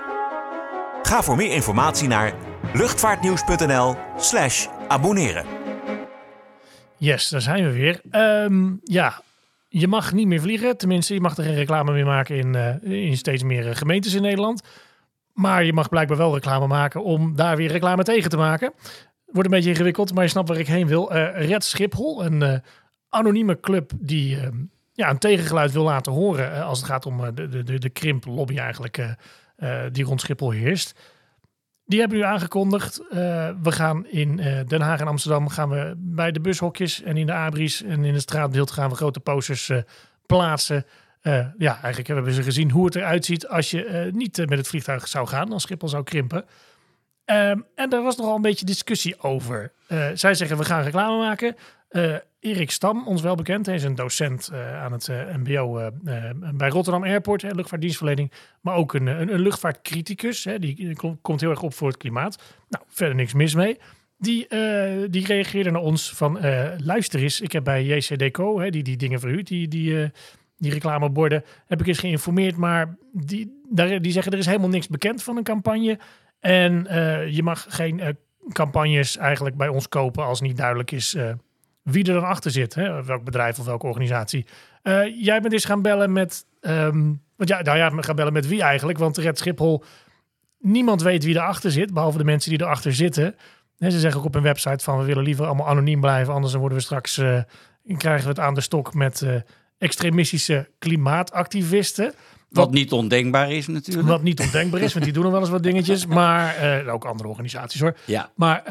Ga 1.03 1.21
voor 1.21 1.35
meer 1.35 1.51
informatie 1.51 2.07
naar 2.07 2.33
luchtvaartnieuws.nl 2.73 3.95
slash 4.17 4.67
abonneren. 4.87 5.45
Yes, 6.97 7.29
daar 7.29 7.41
zijn 7.41 7.63
we 7.63 7.71
weer. 7.71 8.01
Um, 8.11 8.79
ja, 8.83 9.21
je 9.79 9.87
mag 9.87 10.13
niet 10.13 10.27
meer 10.27 10.41
vliegen. 10.41 10.77
Tenminste, 10.77 11.13
je 11.13 11.21
mag 11.21 11.37
er 11.37 11.43
geen 11.43 11.55
reclame 11.55 11.91
meer 11.91 12.05
maken 12.05 12.37
in, 12.37 12.55
uh, 12.55 13.07
in 13.07 13.17
steeds 13.17 13.43
meer 13.43 13.67
uh, 13.67 13.75
gemeentes 13.75 14.13
in 14.13 14.21
Nederland. 14.21 14.63
Maar 15.33 15.63
je 15.63 15.73
mag 15.73 15.89
blijkbaar 15.89 16.17
wel 16.17 16.33
reclame 16.33 16.67
maken 16.67 17.03
om 17.03 17.35
daar 17.35 17.57
weer 17.57 17.71
reclame 17.71 18.03
tegen 18.03 18.29
te 18.29 18.37
maken. 18.37 18.73
Wordt 19.25 19.49
een 19.49 19.55
beetje 19.55 19.69
ingewikkeld, 19.69 20.13
maar 20.13 20.23
je 20.23 20.29
snapt 20.29 20.47
waar 20.47 20.57
ik 20.57 20.67
heen 20.67 20.87
wil. 20.87 21.15
Uh, 21.15 21.47
Red 21.47 21.63
Schiphol, 21.63 22.25
een 22.25 22.61
anonieme 23.09 23.59
club 23.59 23.91
die 23.95 24.37
ja, 24.93 25.09
een 25.09 25.17
tegengeluid 25.17 25.71
wil 25.71 25.83
laten 25.83 26.11
horen 26.11 26.63
als 26.63 26.77
het 26.77 26.87
gaat 26.87 27.05
om 27.05 27.35
de, 27.35 27.63
de, 27.63 27.79
de 27.79 27.89
krimplobby 27.89 28.57
eigenlijk 28.57 29.15
die 29.91 30.03
rond 30.03 30.21
Schiphol 30.21 30.51
heerst. 30.51 30.99
Die 31.85 31.99
hebben 31.99 32.17
nu 32.17 32.23
aangekondigd. 32.23 33.01
Uh, 33.01 33.07
we 33.61 33.71
gaan 33.71 34.07
in 34.07 34.37
uh, 34.37 34.59
Den 34.67 34.81
Haag 34.81 34.99
en 34.99 35.07
Amsterdam 35.07 35.49
gaan 35.49 35.69
we 35.69 35.93
bij 35.97 36.31
de 36.31 36.39
bushokjes 36.39 37.01
en 37.01 37.17
in 37.17 37.25
de 37.25 37.33
abris 37.33 37.83
en 37.83 38.03
in 38.03 38.13
het 38.13 38.21
straatbeeld 38.21 38.71
gaan 38.71 38.89
we 38.89 38.95
grote 38.95 39.19
posters 39.19 39.69
uh, 39.69 39.77
plaatsen. 40.25 40.85
ja, 41.57 41.73
eigenlijk 41.81 42.07
hebben 42.07 42.33
ze 42.33 42.43
gezien 42.43 42.71
hoe 42.71 42.85
het 42.85 42.95
eruit 42.95 43.25
ziet 43.25 43.47
als 43.47 43.71
je 43.71 44.09
niet 44.13 44.37
met 44.37 44.57
het 44.57 44.67
vliegtuig 44.67 45.07
zou 45.07 45.27
gaan, 45.27 45.51
als 45.51 45.63
Schiphol 45.63 45.87
zou 45.87 46.03
krimpen. 46.03 46.45
Um, 47.25 47.65
en 47.75 47.89
daar 47.89 48.03
was 48.03 48.15
nogal 48.15 48.35
een 48.35 48.41
beetje 48.41 48.65
discussie 48.65 49.21
over. 49.21 49.71
zij 50.13 50.33
zeggen 50.33 50.57
we 50.57 50.65
gaan 50.65 50.83
reclame 50.83 51.17
maken. 51.17 51.55
Erik 52.45 52.71
Stam, 52.71 53.07
ons 53.07 53.21
wel 53.21 53.35
bekend, 53.35 53.65
hij 53.65 53.75
is 53.75 53.83
een 53.83 53.95
docent 53.95 54.49
uh, 54.53 54.83
aan 54.83 54.91
het 54.91 55.07
uh, 55.07 55.35
MBO 55.35 55.79
uh, 55.79 55.87
bij 56.53 56.69
Rotterdam 56.69 57.03
Airport, 57.03 57.41
hè, 57.41 57.49
luchtvaartdienstverlening, 57.51 58.31
maar 58.61 58.75
ook 58.75 58.93
een, 58.93 59.07
een, 59.07 59.33
een 59.33 59.39
luchtvaartcriticus. 59.39 60.43
Hè, 60.43 60.59
die, 60.59 60.95
komt 61.21 61.41
heel 61.41 61.49
erg 61.49 61.61
op 61.61 61.73
voor 61.73 61.87
het 61.87 61.97
klimaat. 61.97 62.43
Nou, 62.69 62.83
verder 62.87 63.15
niks 63.15 63.33
mis 63.33 63.55
mee. 63.55 63.77
Die, 64.17 64.47
die 65.09 65.25
reageerde 65.25 65.71
naar 65.71 65.81
ons 65.81 66.13
van, 66.13 66.39
luister 66.77 67.21
eens, 67.21 67.41
ik 67.41 67.51
heb 67.51 67.63
bij 67.63 67.85
JCDeco, 67.85 68.59
hè, 68.59 68.69
die 68.69 68.83
die 68.83 68.97
dingen 68.97 69.19
verhuurd, 69.19 69.47
die, 69.47 69.67
die, 69.67 70.11
die 70.57 70.71
reclameborden, 70.71 71.43
heb 71.67 71.79
ik 71.79 71.87
eens 71.87 71.99
geïnformeerd, 71.99 72.55
maar 72.55 72.97
die, 73.11 73.61
daar, 73.69 74.01
die 74.01 74.11
zeggen 74.11 74.31
er 74.31 74.37
is 74.37 74.45
helemaal 74.45 74.69
niks 74.69 74.87
bekend 74.87 75.23
van 75.23 75.37
een 75.37 75.43
campagne. 75.43 75.99
En 76.39 76.87
je 77.31 77.43
mag 77.43 77.65
geen 77.69 78.17
campagnes 78.51 79.17
eigenlijk 79.17 79.55
bij 79.55 79.67
ons 79.67 79.89
kopen 79.89 80.25
als 80.25 80.41
niet 80.41 80.57
duidelijk 80.57 80.91
is 80.91 81.15
wie 81.85 82.05
er 82.05 82.13
dan 82.13 82.23
achter 82.23 82.51
zit. 82.51 82.73
Hè? 82.73 83.03
Welk 83.03 83.23
bedrijf 83.23 83.59
of 83.59 83.65
welke 83.65 83.87
organisatie. 83.87 84.45
Uh, 84.83 85.23
jij 85.23 85.41
bent 85.41 85.53
eens 85.53 85.65
gaan 85.65 85.81
bellen 85.81 86.11
met. 86.11 86.45
Um, 86.61 87.21
want 87.35 87.49
ja, 87.49 87.61
nou 87.61 87.77
ja, 87.77 87.89
gaan 87.95 88.15
bellen 88.15 88.33
met 88.33 88.47
wie 88.47 88.61
eigenlijk? 88.61 88.97
Want 88.97 89.17
Red 89.17 89.37
Schiphol. 89.37 89.83
Niemand 90.59 91.01
weet 91.01 91.23
wie 91.23 91.35
erachter 91.35 91.71
zit, 91.71 91.93
behalve 91.93 92.17
de 92.17 92.23
mensen 92.23 92.51
die 92.51 92.61
erachter 92.61 92.93
zitten. 92.93 93.35
En 93.77 93.91
ze 93.91 93.99
zeggen 93.99 94.19
ook 94.19 94.25
op 94.25 94.33
hun 94.33 94.43
website 94.43 94.83
van 94.83 94.99
we 94.99 95.05
willen 95.05 95.23
liever 95.23 95.45
allemaal 95.45 95.67
anoniem 95.67 96.01
blijven, 96.01 96.33
anders 96.33 96.51
dan 96.51 96.61
worden 96.61 96.77
we 96.77 96.83
straks 96.83 97.17
uh, 97.17 97.39
krijgen 97.97 98.23
we 98.23 98.29
het 98.29 98.39
aan 98.39 98.53
de 98.53 98.61
stok 98.61 98.93
met 98.93 99.21
uh, 99.21 99.35
extremistische 99.77 100.69
klimaatactivisten. 100.79 102.05
Wat, 102.05 102.13
wat, 102.49 102.71
niet 102.71 102.91
ondenkbaar 102.91 103.51
is 103.51 103.67
natuurlijk. 103.67 104.07
Wat 104.07 104.21
niet 104.21 104.39
ondenkbaar 104.39 104.81
is, 104.81 104.93
want 104.93 105.05
die 105.05 105.13
doen 105.13 105.23
nog 105.23 105.31
wel 105.31 105.41
eens 105.41 105.49
wat 105.49 105.63
dingetjes. 105.63 106.05
Maar 106.05 106.87
ook 106.87 107.05
andere 107.05 107.29
organisaties 107.29 107.81
hoor. 107.81 107.97
Ja. 108.05 108.31
Maar 108.35 108.63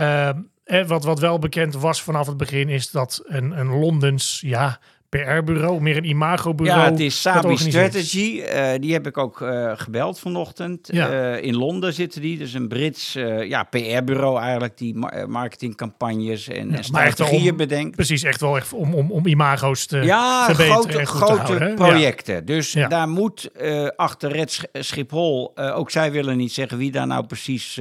ehm, 0.64 0.87
wat, 0.87 1.05
wat 1.05 1.18
wel 1.18 1.38
bekend 1.38 1.74
was 1.74 2.03
vanaf 2.03 2.27
het 2.27 2.37
begin 2.37 2.68
is 2.68 2.90
dat 2.90 3.22
een, 3.24 3.59
een 3.59 3.79
Londens 3.79 4.40
ja, 4.40 4.81
PR-bureau, 5.14 5.81
meer 5.81 5.96
een 5.96 6.09
imagobureau. 6.09 6.81
Ja, 6.81 6.90
het 6.90 7.00
is 7.00 7.20
Sabi 7.20 7.57
Strategy. 7.57 8.42
Uh, 8.55 8.70
die 8.81 8.92
heb 8.92 9.07
ik 9.07 9.18
ook 9.18 9.40
uh, 9.40 9.72
gebeld 9.74 10.18
vanochtend. 10.18 10.88
Ja. 10.92 11.35
Uh, 11.35 11.42
in 11.42 11.57
Londen 11.57 11.92
zitten 11.92 12.20
die. 12.20 12.38
Dus 12.38 12.55
een 12.55 12.68
Brits 12.68 13.12
ja, 13.48 13.62
PR-bureau 13.62 14.40
eigenlijk 14.40 14.79
die 14.79 14.94
ma 14.94 15.27
marketingcampagnes 15.27 16.48
en, 16.48 16.70
ja, 16.70 16.77
en 16.77 16.85
strategieën 16.85 17.50
om, 17.50 17.57
bedenkt. 17.57 17.96
Precies, 17.96 18.22
echt 18.22 18.40
wel 18.40 18.57
echt 18.57 18.72
om, 18.72 18.94
om, 18.94 19.11
om 19.11 19.27
imago's 19.27 19.87
te 19.87 19.98
ja, 19.98 20.44
verbeteren 20.44 20.72
grote, 20.74 20.98
en 20.98 21.07
goed 21.07 21.20
grote 21.20 21.42
te 21.42 21.46
houden, 21.46 21.74
projecten. 21.74 22.35
Ja. 22.35 22.40
Dus 22.40 22.77
daar 22.88 23.09
moet 23.09 23.50
achter 23.96 24.33
Red 24.33 24.68
Schiphol, 24.72 25.53
ook 25.57 25.90
zij 25.90 26.12
willen 26.12 26.37
niet 26.37 26.53
zeggen 26.53 26.79
wie 26.79 26.90
daar 26.90 27.07
nou 27.07 27.27
precies 27.27 27.81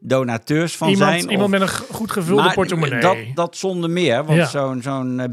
donateurs 0.00 0.76
van 0.76 0.88
iemand, 0.88 1.10
zijn. 1.10 1.30
Iemand 1.30 1.54
of, 1.54 1.60
met 1.60 1.60
een 1.60 1.94
goed 1.94 2.10
gevulde 2.10 2.52
portemonnee. 2.54 3.00
Dat, 3.00 3.16
dat 3.34 3.56
zonder 3.56 3.90
meer, 3.90 4.24
want 4.24 4.48
zo'n 4.48 4.82
zo'n 4.82 5.30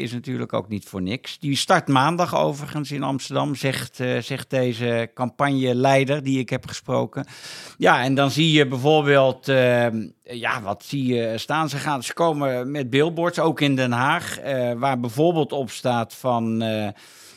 is 0.00 0.12
natuurlijk 0.12 0.52
ook 0.52 0.68
niet 0.68 0.84
voor 0.84 1.02
niks. 1.02 1.38
Die 1.38 1.56
start 1.56 1.88
maandag 1.88 2.36
overigens 2.36 2.90
in 2.90 3.02
Amsterdam, 3.02 3.54
zegt, 3.54 4.00
uh, 4.00 4.18
zegt 4.18 4.50
deze 4.50 5.10
campagneleider 5.14 6.22
die 6.22 6.38
ik 6.38 6.50
heb 6.50 6.66
gesproken. 6.66 7.26
Ja, 7.78 8.02
en 8.02 8.14
dan 8.14 8.30
zie 8.30 8.52
je 8.52 8.66
bijvoorbeeld, 8.66 9.48
uh, 9.48 9.86
ja, 10.22 10.62
wat 10.62 10.84
zie 10.84 11.14
je 11.14 11.38
staan? 11.38 11.68
Ze, 11.68 11.76
gaan, 11.76 12.02
ze 12.02 12.14
komen 12.14 12.70
met 12.70 12.90
billboards, 12.90 13.38
ook 13.38 13.60
in 13.60 13.76
Den 13.76 13.92
Haag, 13.92 14.44
uh, 14.44 14.72
waar 14.72 15.00
bijvoorbeeld 15.00 15.52
op 15.52 15.70
staat 15.70 16.14
van... 16.14 16.56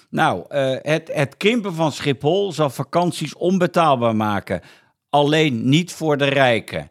nou, 0.09 0.43
het, 0.81 1.09
het 1.13 1.37
krimpen 1.37 1.73
van 1.73 1.91
Schiphol 1.91 2.51
zal 2.51 2.69
vakanties 2.69 3.35
onbetaalbaar 3.35 4.15
maken. 4.15 4.61
Alleen 5.09 5.69
niet 5.69 5.91
voor 5.91 6.17
de 6.17 6.25
rijken. 6.25 6.89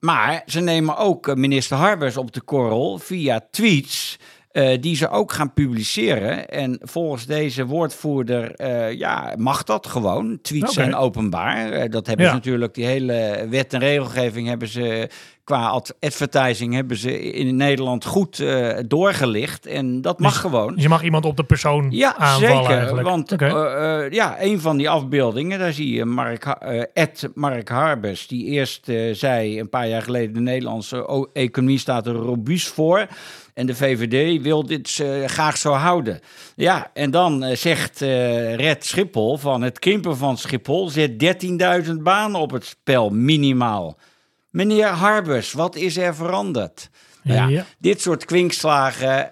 Maar 0.00 0.42
ze 0.46 0.60
nemen 0.60 0.96
ook 0.96 1.34
minister 1.34 1.76
Harbers 1.76 2.16
op 2.16 2.32
de 2.32 2.40
korrel 2.40 2.98
via 2.98 3.46
tweets... 3.50 4.18
Uh, 4.56 4.76
die 4.80 4.96
ze 4.96 5.08
ook 5.08 5.32
gaan 5.32 5.52
publiceren. 5.52 6.48
En 6.48 6.78
volgens 6.82 7.26
deze 7.26 7.66
woordvoerder 7.66 8.60
uh, 8.60 8.92
ja, 8.92 9.34
mag 9.38 9.62
dat 9.62 9.86
gewoon. 9.86 10.38
Tweets 10.42 10.70
okay. 10.70 10.84
zijn 10.84 10.94
openbaar. 10.94 11.72
Uh, 11.72 11.90
dat 11.90 12.06
hebben 12.06 12.24
ja. 12.24 12.30
ze 12.30 12.36
natuurlijk, 12.36 12.74
die 12.74 12.86
hele 12.86 13.46
wet 13.50 13.72
en 13.72 13.80
regelgeving 13.80 14.48
hebben 14.48 14.68
ze 14.68 15.08
qua 15.46 15.82
advertising 16.00 16.74
hebben 16.74 16.96
ze 16.96 17.32
in 17.32 17.56
Nederland 17.56 18.04
goed 18.04 18.44
doorgelicht. 18.86 19.66
En 19.66 20.00
dat 20.00 20.18
mag 20.18 20.32
dus, 20.32 20.40
gewoon. 20.40 20.74
Dus 20.74 20.82
je 20.82 20.88
mag 20.88 21.02
iemand 21.02 21.24
op 21.24 21.36
de 21.36 21.44
persoon 21.44 21.86
ja, 21.90 22.16
aanvallen 22.16 22.64
zeker, 22.64 22.76
eigenlijk. 22.76 23.08
Want 23.08 23.32
okay. 23.32 24.10
ja, 24.10 24.42
een 24.42 24.60
van 24.60 24.76
die 24.76 24.90
afbeeldingen, 24.90 25.58
daar 25.58 25.72
zie 25.72 25.92
je 25.92 26.04
Mark, 26.04 26.44
Ed 26.92 27.28
Mark 27.34 27.68
Harbers, 27.68 28.26
die 28.26 28.44
eerst 28.44 28.90
zei 29.12 29.60
een 29.60 29.68
paar 29.68 29.88
jaar 29.88 30.02
geleden 30.02 30.34
de 30.34 30.40
Nederlandse 30.40 31.28
economie 31.32 31.78
staat 31.78 32.06
er 32.06 32.14
robuust 32.14 32.68
voor. 32.68 33.06
En 33.56 33.66
de 33.66 33.74
VVD 33.74 34.42
wil 34.42 34.66
dit 34.66 34.98
uh, 34.98 35.24
graag 35.24 35.56
zo 35.56 35.72
houden. 35.72 36.20
Ja, 36.56 36.90
en 36.94 37.10
dan 37.10 37.44
uh, 37.44 37.56
zegt 37.56 38.02
uh, 38.02 38.54
Red 38.54 38.84
Schiphol 38.84 39.36
van 39.36 39.62
het 39.62 39.78
krimpen 39.78 40.16
van 40.16 40.38
Schiphol 40.38 40.88
zet 40.88 41.10
13.000 41.86 41.92
banen 42.02 42.40
op 42.40 42.50
het 42.50 42.64
spel, 42.64 43.10
minimaal. 43.10 43.98
Meneer 44.56 44.86
Harbers, 44.86 45.52
wat 45.52 45.76
is 45.76 45.96
er 45.96 46.14
veranderd? 46.14 46.90
Ja, 47.22 47.46
ja. 47.46 47.64
Dit 47.78 48.00
soort 48.00 48.24
kwinkslagen 48.24 49.30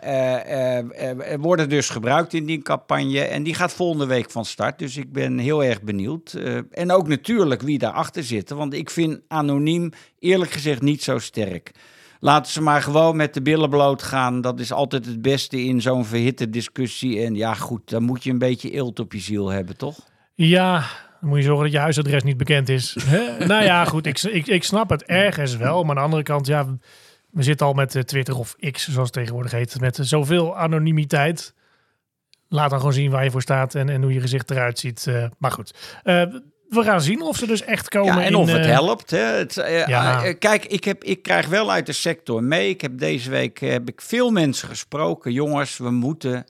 worden 1.41 1.69
dus 1.69 1.89
gebruikt 1.89 2.33
in 2.33 2.47
die 2.47 2.63
campagne. 2.63 3.21
En 3.21 3.43
die 3.43 3.55
gaat 3.55 3.73
volgende 3.73 4.07
week 4.07 4.31
van 4.31 4.45
start. 4.45 4.79
Dus 4.79 4.97
ik 4.97 5.13
ben 5.13 5.39
heel 5.39 5.65
erg 5.65 5.83
benieuwd. 5.83 6.33
en 6.71 6.93
ook 6.93 7.09
natuurlijk 7.09 7.63
wie 7.63 7.79
daarachter 7.79 8.23
zit. 8.23 8.51
Want 8.51 8.75
ik 8.75 8.91
vind 8.91 9.21
anoniem 9.29 9.93
eerlijk 10.19 10.51
gezegd 10.51 10.83
niet 10.83 11.03
zo 11.03 11.19
sterk. 11.19 11.71
Laten 12.21 12.53
ze 12.53 12.63
maar 12.63 12.83
gewoon 12.83 13.17
met 13.17 13.35
de 13.35 13.43
billen 13.43 13.71
bloot 13.71 14.03
gaan. 14.03 14.41
Dat 14.41 14.61
is 14.61 14.73
altijd 14.73 15.07
het 15.07 15.23
beste 15.23 15.65
in 15.65 15.81
zo'n 15.81 16.05
verhitte 16.05 16.51
discussie. 16.51 17.25
En 17.25 17.35
ja, 17.35 17.55
goed, 17.55 17.91
dan 17.91 18.03
moet 18.03 18.25
je 18.25 18.31
een 18.31 18.39
beetje 18.39 18.71
eelt 18.71 19.01
op 19.01 19.13
je 19.13 19.21
ziel 19.21 19.49
hebben, 19.49 19.77
toch? 19.77 19.99
Ja, 20.35 20.85
Dan 21.25 21.33
moet 21.33 21.43
je 21.43 21.49
zorgen 21.49 21.65
dat 21.65 21.75
je 21.75 21.81
huisadres 21.81 22.23
niet 22.23 22.37
bekend 22.37 22.69
is. 22.69 22.97
Nou 23.39 23.65
ja, 23.65 23.85
goed, 23.85 24.07
ik, 24.07 24.23
ik, 24.23 24.47
ik 24.47 24.65
snap 24.65 24.91
het 24.91 25.03
ergens 25.03 25.57
wel. 25.57 25.83
Maar 25.83 25.91
aan 25.91 25.97
de 25.97 26.03
andere 26.03 26.23
kant, 26.23 26.47
ja, 26.47 26.67
we 27.31 27.43
zitten 27.43 27.67
al 27.67 27.73
met 27.73 27.95
eh, 27.95 28.03
Twitter 28.03 28.39
of 28.39 28.57
X, 28.71 28.89
zoals 28.89 29.09
het 29.09 29.13
tegenwoordig 29.13 29.53
heet, 29.53 29.81
met 29.81 29.99
zoveel 30.01 30.57
anonimiteit. 30.57 31.55
Laat 32.49 32.71
dan 32.71 32.79
gewoon 32.79 32.95
zien 32.95 33.11
waar 33.11 33.25
je 33.25 33.31
voor 33.31 33.43
staat 33.43 33.75
en, 33.75 33.89
en 33.89 34.03
hoe 34.03 34.13
je 34.13 34.21
gezicht 34.21 34.51
eruit 34.51 34.79
ziet. 34.79 35.07
Uh, 35.09 35.25
maar 35.39 35.51
goed, 35.51 35.75
uh, 36.05 36.23
we 36.69 36.83
gaan 36.83 37.01
zien 37.01 37.23
of 37.23 37.37
ze 37.37 37.47
dus 37.47 37.63
echt 37.63 37.89
komen. 37.89 38.15
Ja, 38.15 38.23
en 38.23 38.29
in, 38.29 38.35
of 38.35 38.53
het 38.53 38.67
uh, 38.67 38.73
helpt. 38.73 39.11
Hè. 39.11 39.19
Het, 39.19 39.55
Ja. 39.87 40.33
kijk, 40.33 40.65
ik, 40.65 40.85
heb, 40.85 41.05
ik 41.05 41.23
krijg 41.23 41.47
wel 41.47 41.73
uit 41.73 41.87
de 41.87 41.93
sector 41.93 42.43
mee. 42.43 42.69
Ik 42.69 42.81
heb 42.81 42.99
deze 42.99 43.31
week 43.31 43.59
heb 43.59 43.89
ik 43.89 44.01
veel 44.01 44.31
mensen 44.31 44.69
gesproken. 44.69 45.33
Jongens, 45.33 45.77
we 45.79 45.91
moeten 45.91 46.47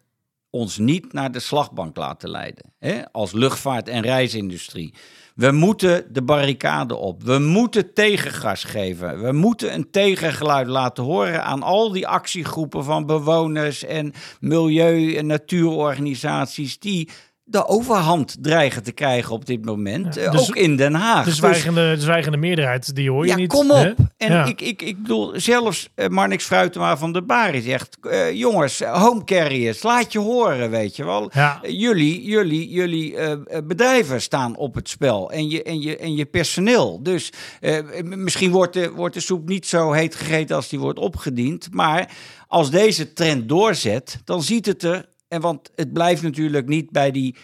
ons 0.54 0.78
niet 0.78 1.12
naar 1.12 1.32
de 1.32 1.40
slagbank 1.40 1.96
laten 1.96 2.30
leiden. 2.30 2.72
Hè? 2.78 3.12
Als 3.12 3.32
luchtvaart- 3.32 3.88
en 3.88 4.02
reisindustrie. 4.02 4.94
We 5.34 5.50
moeten 5.50 6.12
de 6.12 6.22
barricade 6.22 6.94
op. 6.96 7.22
We 7.22 7.38
moeten 7.38 7.94
tegengas 7.94 8.64
geven. 8.64 9.22
We 9.22 9.32
moeten 9.32 9.74
een 9.74 9.90
tegengeluid 9.90 10.66
laten 10.66 11.04
horen 11.04 11.44
aan 11.44 11.62
al 11.62 11.92
die 11.92 12.06
actiegroepen 12.06 12.84
van 12.84 13.06
bewoners 13.06 13.84
en 13.84 14.12
milieu- 14.40 15.14
en 15.14 15.26
natuurorganisaties 15.26 16.78
die 16.78 17.08
de 17.46 17.66
overhand 17.66 18.36
dreigen 18.40 18.82
te 18.82 18.92
krijgen 18.92 19.32
op 19.34 19.46
dit 19.46 19.64
moment. 19.64 20.14
Ja, 20.14 20.22
eh, 20.22 20.30
dus- 20.30 20.40
ook 20.48 20.56
in 20.56 20.76
Den 20.76 20.94
Haag. 20.94 21.18
de, 21.24 21.30
Dus- 21.30 21.38
zwijgende, 21.38 21.94
de 21.94 22.00
zwijgende 22.00 22.36
meerderheid, 22.36 22.94
die 22.94 23.10
hoor 23.10 23.24
je 23.24 23.30
ja, 23.30 23.36
niet. 23.36 23.48
kom 23.48 23.70
op. 23.70 23.76
hè? 23.76 23.92
En 24.16 24.32
Ja. 24.32 24.44
ik, 24.44 24.60
ik, 24.60 24.82
ik 24.82 25.02
bedoel, 25.02 25.32
zelfs 25.40 25.88
uh, 25.96 26.06
Marnix 26.08 26.44
Fruitema 26.44 26.96
van 26.96 27.12
de 27.12 27.22
Bari 27.22 27.60
zegt... 27.60 27.96
eh, 28.10 28.32
jongens, 28.32 28.80
home 28.80 29.24
carriers, 29.24 29.82
laat 29.82 30.12
je 30.12 30.18
horen, 30.18 30.70
weet 30.70 30.96
je 30.96 31.04
wel. 31.04 31.30
Eh, 31.30 31.54
jullie 31.62 32.24
jullie, 32.24 32.68
jullie 32.68 33.16
eh, 33.16 33.32
eh, 33.32 33.38
bedrijven 33.64 34.20
staan 34.22 34.56
op 34.56 34.74
het 34.74 34.88
spel 34.88 35.30
en 35.30 35.48
je, 35.50 35.62
en 35.62 35.80
je, 35.80 35.96
en 35.96 36.14
je 36.14 36.24
personeel. 36.24 37.02
Dus 37.02 37.32
eh, 37.60 37.78
misschien 38.02 38.50
wordt 38.50 38.72
de, 38.72 38.90
wordt 38.90 39.14
de 39.14 39.20
soep 39.20 39.48
niet 39.48 39.66
zo 39.66 39.92
heet 39.92 40.14
gegeten 40.14 40.56
als 40.56 40.68
die 40.68 40.78
wordt 40.78 40.98
opgediend. 40.98 41.68
Maar 41.70 42.10
als 42.48 42.70
deze 42.70 43.12
trend 43.12 43.48
doorzet, 43.48 44.20
dan 44.24 44.42
ziet 44.42 44.66
het 44.66 44.82
er... 44.82 45.12
En 45.34 45.40
want 45.40 45.70
het 45.74 45.92
blijft 45.92 46.22
natuurlijk 46.22 46.66
niet 46.66 46.90
bij 46.90 47.10
die 47.10 47.34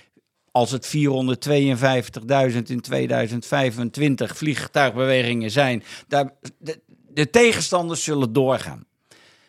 als 0.51 0.71
het 0.71 0.87
452.000 0.87 0.93
in 2.67 2.81
2025 2.81 4.37
vliegtuigbewegingen 4.37 5.51
zijn, 5.51 5.83
daar, 6.09 6.31
de, 6.59 6.81
de 7.09 7.31
tegenstanders 7.31 8.05
zullen 8.05 8.33
doorgaan. 8.33 8.85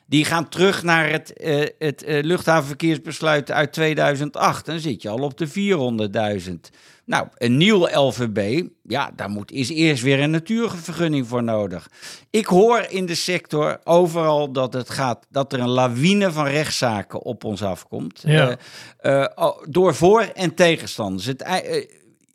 Die 0.05 0.25
gaan 0.25 0.49
terug 0.49 0.83
naar 0.83 1.09
het, 1.09 1.33
eh, 1.33 1.65
het 1.77 2.03
eh, 2.03 2.23
luchthavenverkeersbesluit 2.23 3.51
uit 3.51 3.73
2008. 3.73 4.65
Dan 4.65 4.79
zit 4.79 5.01
je 5.01 5.09
al 5.09 5.23
op 5.23 5.37
de 5.37 5.47
400.000. 5.47 6.69
Nou, 7.11 7.27
een 7.37 7.57
nieuw 7.57 7.87
LVB, 7.87 8.67
ja, 8.83 9.11
daar 9.15 9.29
moet, 9.29 9.51
is 9.51 9.69
eerst 9.69 10.03
weer 10.03 10.19
een 10.19 10.31
natuurvergunning 10.31 11.27
voor 11.27 11.43
nodig. 11.43 11.89
Ik 12.29 12.45
hoor 12.45 12.85
in 12.89 13.05
de 13.05 13.15
sector 13.15 13.79
overal 13.83 14.51
dat, 14.51 14.73
het 14.73 14.89
gaat, 14.89 15.25
dat 15.29 15.53
er 15.53 15.59
een 15.59 15.69
lawine 15.69 16.31
van 16.31 16.45
rechtszaken 16.45 17.21
op 17.21 17.43
ons 17.43 17.63
afkomt. 17.63 18.21
Ja. 18.25 18.57
Eh, 18.97 19.23
eh, 19.23 19.29
oh, 19.35 19.63
door 19.69 19.95
voor- 19.95 20.21
en 20.21 20.55
tegenstanders. 20.55 21.25
Het, 21.25 21.41
eh, 21.41 21.85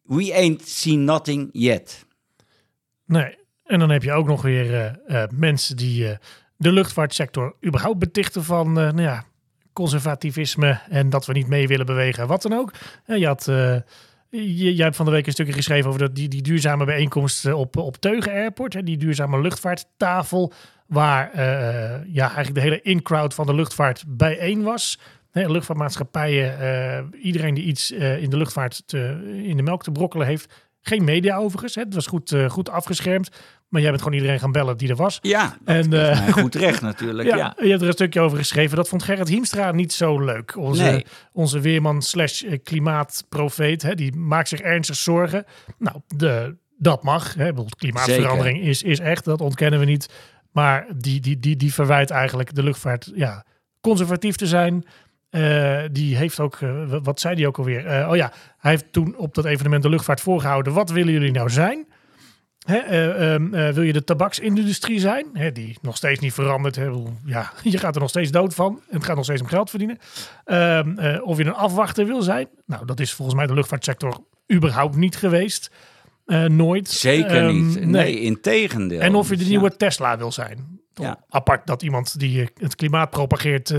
we 0.02 0.34
ain't 0.34 0.68
seen 0.68 1.04
nothing 1.04 1.48
yet. 1.52 2.04
Nee. 3.06 3.36
En 3.64 3.78
dan 3.78 3.90
heb 3.90 4.02
je 4.02 4.12
ook 4.12 4.26
nog 4.26 4.42
weer 4.42 4.98
mensen 5.34 5.76
die 5.76 6.18
de 6.56 6.72
luchtvaartsector 6.72 7.56
überhaupt 7.66 7.98
betichten 7.98 8.44
van, 8.44 8.72
nou 8.72 9.02
ja, 9.02 9.24
conservativisme 9.72 10.80
en 10.88 11.10
dat 11.10 11.26
we 11.26 11.32
niet 11.32 11.48
mee 11.48 11.68
willen 11.68 11.86
bewegen, 11.86 12.26
wat 12.26 12.42
dan 12.42 12.52
ook. 12.52 12.72
En 13.04 13.18
je 13.18 13.26
had, 13.26 13.48
jij 14.44 14.84
hebt 14.84 14.96
van 14.96 15.04
de 15.04 15.10
week 15.10 15.26
een 15.26 15.32
stukje 15.32 15.52
geschreven 15.52 15.88
over 15.88 16.00
dat, 16.00 16.14
die, 16.14 16.28
die 16.28 16.42
duurzame 16.42 16.84
bijeenkomst 16.84 17.46
eh, 17.46 17.58
op, 17.58 17.76
op 17.76 17.96
Teugen 17.96 18.32
Airport, 18.32 18.74
hè, 18.74 18.82
die 18.82 18.96
duurzame 18.96 19.40
luchtvaarttafel, 19.40 20.52
waar 20.86 21.32
eh, 21.32 22.14
ja, 22.14 22.24
eigenlijk 22.24 22.54
de 22.54 22.60
hele 22.60 22.82
in-crowd 22.82 23.34
van 23.34 23.46
de 23.46 23.54
luchtvaart 23.54 24.04
bijeen 24.06 24.62
was. 24.62 24.98
Luchtvaartmaatschappijen, 25.32 26.60
eh, 26.60 27.04
iedereen 27.22 27.54
die 27.54 27.64
iets 27.64 27.90
in 27.90 28.30
de 28.30 28.36
luchtvaart 28.36 28.82
te, 28.86 29.20
in 29.42 29.56
de 29.56 29.62
melk 29.62 29.82
te 29.82 29.92
brokkelen 29.92 30.26
heeft. 30.26 30.65
Geen 30.88 31.04
media 31.04 31.36
overigens, 31.36 31.74
hè. 31.74 31.82
het 31.82 31.94
was 31.94 32.06
goed, 32.06 32.32
eh, 32.32 32.50
goed 32.50 32.70
afgeschermd. 32.70 33.28
Maar 33.68 33.80
jij 33.80 33.90
bent 33.90 34.02
gewoon 34.02 34.18
iedereen 34.18 34.40
gaan 34.40 34.52
bellen 34.52 34.76
die 34.76 34.88
er 34.88 34.96
was. 34.96 35.18
Ja, 35.22 35.56
En, 35.64 35.92
eh, 35.92 36.28
goed 36.28 36.54
recht 36.54 36.82
natuurlijk. 36.82 37.28
Ja, 37.36 37.36
ja. 37.36 37.54
je 37.60 37.68
hebt 37.68 37.80
er 37.80 37.86
een 37.86 37.92
stukje 37.92 38.20
over 38.20 38.38
geschreven. 38.38 38.76
Dat 38.76 38.88
vond 38.88 39.02
Gerrit 39.02 39.28
Hiemstra 39.28 39.72
niet 39.72 39.92
zo 39.92 40.20
leuk. 40.20 40.56
Onze, 40.56 40.82
Nee. 40.82 41.06
onze 41.32 41.60
weerman 41.60 42.02
slash 42.02 42.42
eh, 42.42 42.58
klimaatprofeet. 42.62 43.82
Hè, 43.82 43.94
die 43.94 44.16
maakt 44.16 44.48
zich 44.48 44.60
ernstig 44.60 44.96
zorgen. 44.96 45.44
Nou, 45.78 45.96
de, 46.06 46.56
dat 46.78 47.02
mag. 47.02 47.34
Hè. 47.34 47.50
Klimaatverandering 47.78 48.60
is, 48.60 48.82
is 48.82 48.98
echt. 48.98 49.24
Dat 49.24 49.40
ontkennen 49.40 49.78
we 49.80 49.84
niet. 49.84 50.08
Maar 50.52 50.86
die, 50.96 51.20
die, 51.20 51.38
die, 51.38 51.56
die 51.56 51.74
verwijt 51.74 52.10
eigenlijk 52.10 52.54
de 52.54 52.62
luchtvaart 52.62 53.12
ja, 53.14 53.44
conservatief 53.80 54.36
te 54.36 54.46
zijn. 54.46 54.84
Eh, 55.30 55.78
die 55.92 56.16
heeft 56.16 56.40
ook, 56.40 56.56
eh, 56.60 56.94
wat- 57.02 57.20
zei 57.20 57.34
die 57.34 57.46
ook 57.46 57.58
alweer? 57.58 57.86
Eh, 57.86 58.08
oh 58.10 58.16
ja, 58.16 58.32
hij 58.58 58.70
heeft 58.70 58.92
toen 58.92 59.16
op 59.16 59.34
dat 59.34 59.44
evenement 59.44 59.82
de 59.82 59.88
luchtvaart 59.88 60.20
voorgehouden. 60.20 60.72
Wat 60.72 60.90
willen 60.90 61.12
jullie 61.12 61.30
nou 61.32 61.50
zijn? 61.50 61.86
Hè, 62.66 62.76
eh, 62.76 63.32
ehm, 63.34 63.54
eh, 63.54 63.68
wil 63.72 63.82
je 63.82 63.92
de 63.92 64.04
tabaksindustrie 64.04 65.00
zijn? 65.00 65.26
Hè, 65.32 65.52
die 65.52 65.78
nog 65.82 65.96
steeds 65.96 66.20
niet 66.20 66.32
verandert. 66.32 66.76
Hè? 66.76 66.90
Ja, 67.24 67.52
je 67.62 67.78
gaat 67.78 67.94
er 67.94 68.00
nog 68.00 68.10
steeds 68.10 68.30
dood 68.30 68.54
van. 68.54 68.80
En 68.88 68.96
het 68.96 69.04
gaat 69.04 69.16
nog 69.16 69.24
steeds 69.24 69.40
om 69.40 69.46
geld 69.46 69.70
verdienen. 69.70 69.98
Ehm, 70.44 70.98
eh, 70.98 71.26
of 71.26 71.38
je 71.38 71.44
een 71.44 71.54
afwachter 71.54 72.06
wil 72.06 72.22
zijn. 72.22 72.48
Nou, 72.66 72.86
dat 72.86 73.00
is 73.00 73.12
volgens 73.12 73.36
mij 73.36 73.46
de 73.46 73.54
luchtvaartsector 73.54 74.18
überhaupt 74.52 74.96
niet 74.96 75.16
geweest. 75.16 75.70
Nooit. 76.46 76.88
Zeker 76.88 77.36
Ehm, 77.44 77.54
niet. 77.66 77.84
Nee, 77.86 78.20
in 78.20 78.40
tegendeel. 78.40 79.00
En 79.00 79.14
of 79.14 79.28
je 79.28 79.36
de 79.36 79.44
nieuwe 79.44 79.68
ja. 79.70 79.76
Tesla 79.76 80.18
wil 80.18 80.32
zijn. 80.32 80.80
Ja. 80.94 81.24
Apart 81.28 81.66
dat 81.66 81.82
iemand 81.82 82.18
die 82.18 82.48
het 82.60 82.74
klimaat 82.74 83.10
propageert... 83.10 83.74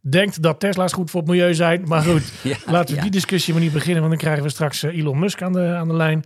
denkt 0.00 0.42
dat 0.42 0.60
Tesla's 0.60 0.92
goed 0.92 1.10
voor 1.10 1.20
het 1.20 1.30
milieu 1.30 1.54
zijn. 1.54 1.82
Maar 1.86 2.02
goed, 2.02 2.32
Ja, 2.42 2.56
laten 2.66 2.90
we 2.90 2.96
ja. 2.96 3.02
die 3.02 3.10
discussie 3.10 3.52
maar 3.52 3.62
niet 3.62 3.72
beginnen... 3.72 3.98
want 3.98 4.10
dan 4.10 4.20
krijgen 4.22 4.42
we 4.42 4.48
straks 4.48 4.82
eh, 4.82 4.98
Elon 4.98 5.18
Musk 5.18 5.42
aan 5.42 5.52
de, 5.52 5.74
aan 5.74 5.88
de 5.88 5.94
lijn. 5.94 6.24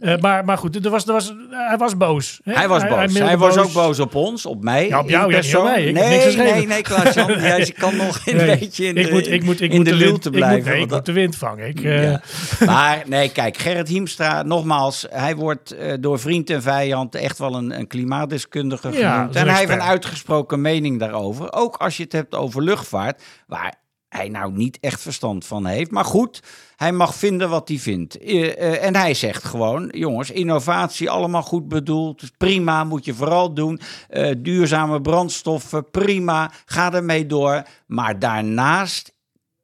Eh, 0.00 0.16
maar, 0.20 0.44
maar 0.44 0.58
goed, 0.58 0.84
er 0.84 0.90
was, 0.90 1.06
er 1.06 1.12
was, 1.12 1.34
hij 1.50 1.76
was 1.76 1.96
boos. 1.96 2.40
hè? 2.44 2.52
Hij 2.52 2.68
was 2.68 2.86
boos. 2.86 3.18
Hij, 3.18 3.36
was 3.38 3.56
ook 3.58 3.72
boos 3.72 4.00
op 4.00 4.14
ons, 4.14 4.46
op 4.46 4.62
mij. 4.62 4.88
Ja, 4.88 5.00
op 5.00 5.08
jou, 5.08 5.20
ja, 5.22 5.26
niet 5.26 5.36
persoon. 5.36 5.60
op 5.60 5.66
mij. 5.72 5.84
Ik 5.84 5.96
heb 5.96 6.04
nee, 6.04 6.12
niks 6.12 6.24
geschreven. 6.24 6.54
nee, 6.56 6.66
nee, 6.66 6.82
Klaas-Jan. 6.82 7.32
Jij 7.40 7.74
kan 7.78 7.96
nog 7.96 8.20
een 8.26 8.36
Nee, 8.36 8.58
beetje 8.58 8.84
in 8.86 8.94
de, 8.94 9.10
moet, 9.12 9.30
ik 9.30 9.42
moet, 9.44 9.60
ik 9.60 9.70
in 9.70 9.76
moet 9.76 9.84
de 9.86 9.96
de 9.96 10.04
ik 10.04 10.10
moet- 10.10 10.30
blijven. 10.30 10.64
nee, 10.64 10.72
ik 10.74 10.80
moet 10.80 10.88
dat- 10.88 11.06
de 11.06 11.12
wind 11.12 11.36
vangen. 11.36 11.68
Ik, 11.68 11.80
eh, 11.84 12.02
Ja. 12.02 12.20
Maar 12.66 13.02
nee, 13.06 13.28
kijk, 13.32 13.56
Gerrit 13.56 13.88
Hiemstra, 13.88 14.42
nogmaals, 14.42 15.06
hij 15.10 15.36
wordt 15.36 15.70
eh, 15.70 15.92
door 16.00 16.18
vriend 16.18 16.50
en 16.50 16.62
vijand 16.62 17.14
echt 17.14 17.38
wel 17.38 17.54
een, 17.54 17.78
een 17.78 17.86
klimaatdeskundige 17.86 18.92
Ja, 18.92 19.14
genoemd. 19.14 19.36
En 19.36 19.48
hij 19.48 19.58
heeft 19.58 19.70
een 19.70 19.82
uitgesproken 19.82 20.60
mening 20.60 20.98
daarover. 20.98 21.52
Ook 21.52 21.76
als 21.76 21.96
je 21.96 22.02
het 22.02 22.12
hebt 22.12 22.34
over 22.34 22.62
luchtvaart, 22.62 23.22
waar 23.46 23.74
hij 24.16 24.28
nou 24.28 24.52
niet 24.52 24.78
echt 24.80 25.00
verstand 25.00 25.46
van 25.46 25.66
heeft. 25.66 25.90
Maar 25.90 26.04
goed, 26.04 26.42
hij 26.76 26.92
mag 26.92 27.14
vinden 27.14 27.48
wat 27.48 27.68
hij 27.68 27.78
vindt. 27.78 28.18
Eh, 28.18 28.58
eh, 28.58 28.84
en 28.84 28.96
hij 28.96 29.14
zegt 29.14 29.44
gewoon, 29.44 29.88
jongens, 29.90 30.30
innovatie 30.30 31.10
allemaal 31.10 31.42
goed 31.42 31.68
bedoeld. 31.68 32.20
Dus 32.20 32.30
prima, 32.36 32.84
moet 32.84 33.04
je 33.04 33.14
vooral 33.14 33.54
doen. 33.54 33.80
Eh, 34.08 34.30
duurzame 34.38 35.00
brandstoffen, 35.00 35.90
prima, 35.90 36.50
ga 36.64 36.92
ermee 36.92 37.26
door. 37.26 37.62
Maar 37.86 38.18
daarnaast 38.18 39.13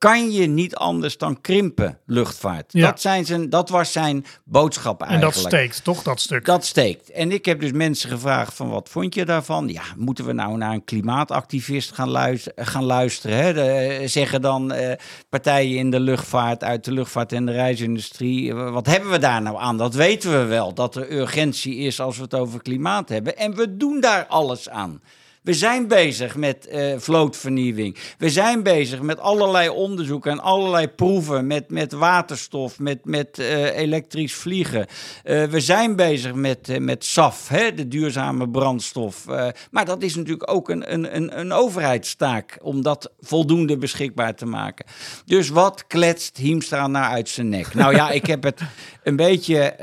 kan 0.00 0.30
je 0.30 0.46
niet 0.46 0.74
anders 0.76 1.18
dan 1.18 1.40
krimpen, 1.40 1.98
luchtvaart. 2.06 2.72
Ja. 2.72 2.86
Dat, 2.90 3.00
zijn 3.00 3.24
zijn, 3.24 3.50
dat 3.50 3.68
was 3.68 3.92
zijn 3.92 4.24
boodschap 4.44 5.00
en 5.00 5.06
eigenlijk. 5.06 5.36
dat 5.36 5.46
steekt, 5.46 5.84
toch, 5.84 6.02
dat 6.02 6.20
stuk? 6.20 6.44
Dat 6.44 6.64
steekt. 6.64 7.10
En 7.10 7.32
ik 7.32 7.44
heb 7.44 7.60
dus 7.60 7.72
mensen 7.72 8.10
gevraagd 8.10 8.54
van 8.54 8.68
wat 8.68 8.88
vond 8.88 9.14
je 9.14 9.24
daarvan? 9.24 9.68
Ja, 9.68 9.82
moeten 9.96 10.24
we 10.26 10.32
nou 10.32 10.56
naar 10.56 10.72
een 10.72 10.84
klimaatactivist 10.84 11.92
gaan, 11.92 12.08
luisteren? 12.08 12.66
Gaan 12.66 12.84
luisteren 12.84 13.36
hè? 13.36 13.52
De, 13.52 13.60
eh, 13.62 14.08
zeggen 14.08 14.40
dan 14.40 14.72
eh, 14.72 14.96
partijen 15.28 15.78
in 15.78 15.90
de 15.90 16.00
luchtvaart, 16.00 16.64
uit 16.64 16.84
de 16.84 16.92
luchtvaart 16.92 17.32
en 17.32 17.46
de 17.46 17.52
reisindustrie. 17.52 18.50
eh, 18.50 18.70
Wat 18.72 18.86
hebben 18.86 19.10
we 19.10 19.18
daar 19.18 19.42
nou 19.42 19.56
aan? 19.58 19.76
Dat 19.76 19.94
weten 19.94 20.30
we 20.30 20.44
wel, 20.44 20.74
dat 20.74 20.96
er 20.96 21.12
urgentie 21.12 21.76
is 21.76 22.00
als 22.00 22.16
we 22.16 22.22
het 22.22 22.34
over 22.34 22.62
klimaat 22.62 23.08
hebben. 23.08 23.36
En 23.36 23.54
we 23.54 23.76
doen 23.76 24.00
daar 24.00 24.26
alles 24.26 24.68
aan. 24.68 25.00
We 25.42 25.55
zijn 25.55 25.88
bezig 25.88 26.37
met 26.37 26.66
eh, 26.66 26.94
vlootvernieuwing. 26.96 27.96
We 28.18 28.31
zijn 28.31 28.62
bezig 28.62 29.03
met 29.03 29.18
allerlei 29.18 29.68
onderzoeken 29.68 30.31
en 30.31 30.40
allerlei 30.40 30.88
proeven 30.88 31.46
met, 31.46 31.70
met 31.70 31.92
waterstof, 31.92 32.79
met, 32.79 33.05
met 33.05 33.38
eh, 33.38 33.76
elektrisch 33.76 34.35
vliegen. 34.35 34.87
Eh, 35.24 35.44
we 35.44 35.61
zijn 35.61 35.96
bezig 35.96 36.35
met, 36.35 36.81
met 36.81 37.05
SAF, 37.05 37.48
hè, 37.48 37.74
de 37.74 37.88
duurzame 37.88 38.48
brandstof. 38.48 39.26
Maar 39.70 39.85
dat 39.85 40.03
is 40.03 40.14
natuurlijk 40.14 40.53
ook 40.53 40.68
een, 40.68 40.92
een, 40.92 41.16
een, 41.16 41.38
een 41.38 41.53
overheidstaak 41.53 42.59
om 42.62 42.83
dat 42.83 43.12
voldoende 43.20 43.79
beschikbaar 43.79 44.35
te 44.35 44.46
maken. 44.46 44.87
Dus 45.24 45.48
wat 45.48 45.87
kletst 45.87 46.37
Hiemstra 46.37 46.87
nou 46.87 47.12
uit 47.12 47.29
zijn 47.29 47.48
nek? 47.48 47.74
Nou 47.74 47.94
ja, 47.94 48.11
ik 48.11 48.26
heb 48.26 48.42
het 48.42 48.61
een 49.03 49.16
beetje 49.16 49.74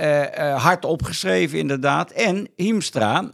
hard 0.58 0.86
opgeschreven 0.86 1.58
inderdaad. 1.58 2.12
En 2.12 2.48
Hiemstra, 2.56 3.32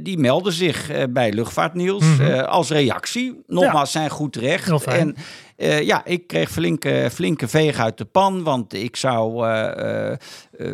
die 0.00 0.18
meldde 0.18 0.50
zich 0.50 1.10
bij 1.10 1.32
Luchtvaartnieuws 1.60 2.04
Mhm. 2.18 2.30
eh, 2.30 2.42
als 2.42 2.70
reactie. 2.70 3.42
Nogmaals, 3.46 3.92
zijn 3.92 4.10
goed 4.10 4.36
recht. 4.36 4.64
Heel 4.66 4.78
fijn. 4.78 4.98
En 5.00 5.16
Eh, 5.60 5.82
ja, 5.82 6.04
ik 6.04 6.26
kreeg 6.26 6.50
flinke, 6.50 7.08
flinke 7.12 7.48
veeg 7.48 7.78
uit 7.78 7.98
de 7.98 8.04
pan, 8.04 8.42
want 8.42 8.74
ik 8.74 8.96
zou 8.96 9.46
uh, 9.48 10.12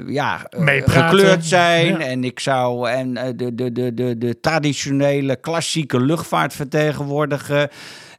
ja, 0.06 0.46
gekleurd 0.84 1.44
zijn 1.44 2.00
en 2.00 2.24
ik 2.24 2.40
zou 2.40 2.88
en, 2.90 3.14
de, 3.36 3.54
de, 3.54 3.72
de, 3.72 3.94
de, 3.94 4.18
de 4.18 4.40
traditionele 4.40 5.36
klassieke 5.36 6.00
luchtvaart 6.00 6.52
vertegenwoordigen. 6.54 7.68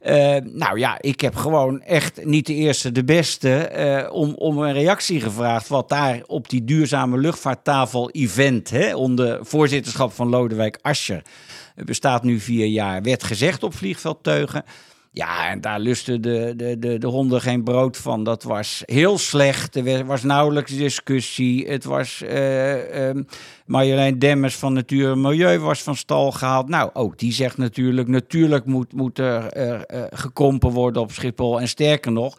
Uh, 0.05 0.35
nou 0.43 0.79
ja, 0.79 0.97
ik 0.99 1.21
heb 1.21 1.35
gewoon 1.35 1.81
echt 1.81 2.25
niet 2.25 2.45
de 2.45 2.53
eerste, 2.53 2.91
de 2.91 3.03
beste 3.03 3.71
uh, 3.77 4.13
om, 4.13 4.33
om 4.33 4.57
een 4.57 4.73
reactie 4.73 5.21
gevraagd. 5.21 5.67
Wat 5.67 5.89
daar 5.89 6.21
op 6.25 6.49
die 6.49 6.63
duurzame 6.63 7.17
luchtvaarttafel 7.17 8.11
event, 8.11 8.69
hè, 8.69 8.95
onder 8.95 9.39
voorzitterschap 9.41 10.13
van 10.13 10.29
Lodewijk 10.29 10.77
Asscher, 10.81 11.21
bestaat 11.85 12.23
nu 12.23 12.39
vier 12.39 12.65
jaar, 12.65 13.01
werd 13.01 13.23
gezegd 13.23 13.63
op 13.63 13.73
vliegveldteugen. 13.73 14.63
Ja, 15.11 15.49
en 15.49 15.61
daar 15.61 15.79
lusten 15.79 16.21
de, 16.21 16.53
de, 16.55 16.79
de, 16.79 16.97
de 16.97 17.07
honden 17.07 17.41
geen 17.41 17.63
brood 17.63 17.97
van. 17.97 18.23
Dat 18.23 18.43
was 18.43 18.83
heel 18.85 19.17
slecht. 19.17 19.75
Er 19.75 20.05
was 20.05 20.23
nauwelijks 20.23 20.75
discussie. 20.75 21.67
Het 21.67 21.83
was 21.83 22.23
uh, 22.23 23.09
Marjolein 23.65 24.19
Demmers 24.19 24.55
van 24.55 24.73
Natuur 24.73 25.11
en 25.11 25.21
Milieu 25.21 25.59
was 25.59 25.83
van 25.83 25.95
stal 25.95 26.31
gehaald. 26.31 26.69
Nou, 26.69 26.89
ook 26.93 27.17
die 27.17 27.31
zegt 27.31 27.57
natuurlijk, 27.57 28.07
natuurlijk 28.07 28.65
moet, 28.65 28.93
moet 28.93 29.19
er 29.19 29.57
uh, 29.57 29.79
gekrompen 30.09 30.71
worden 30.71 31.01
op 31.01 31.11
Schiphol. 31.11 31.59
En 31.59 31.67
sterker 31.67 32.11
nog, 32.11 32.37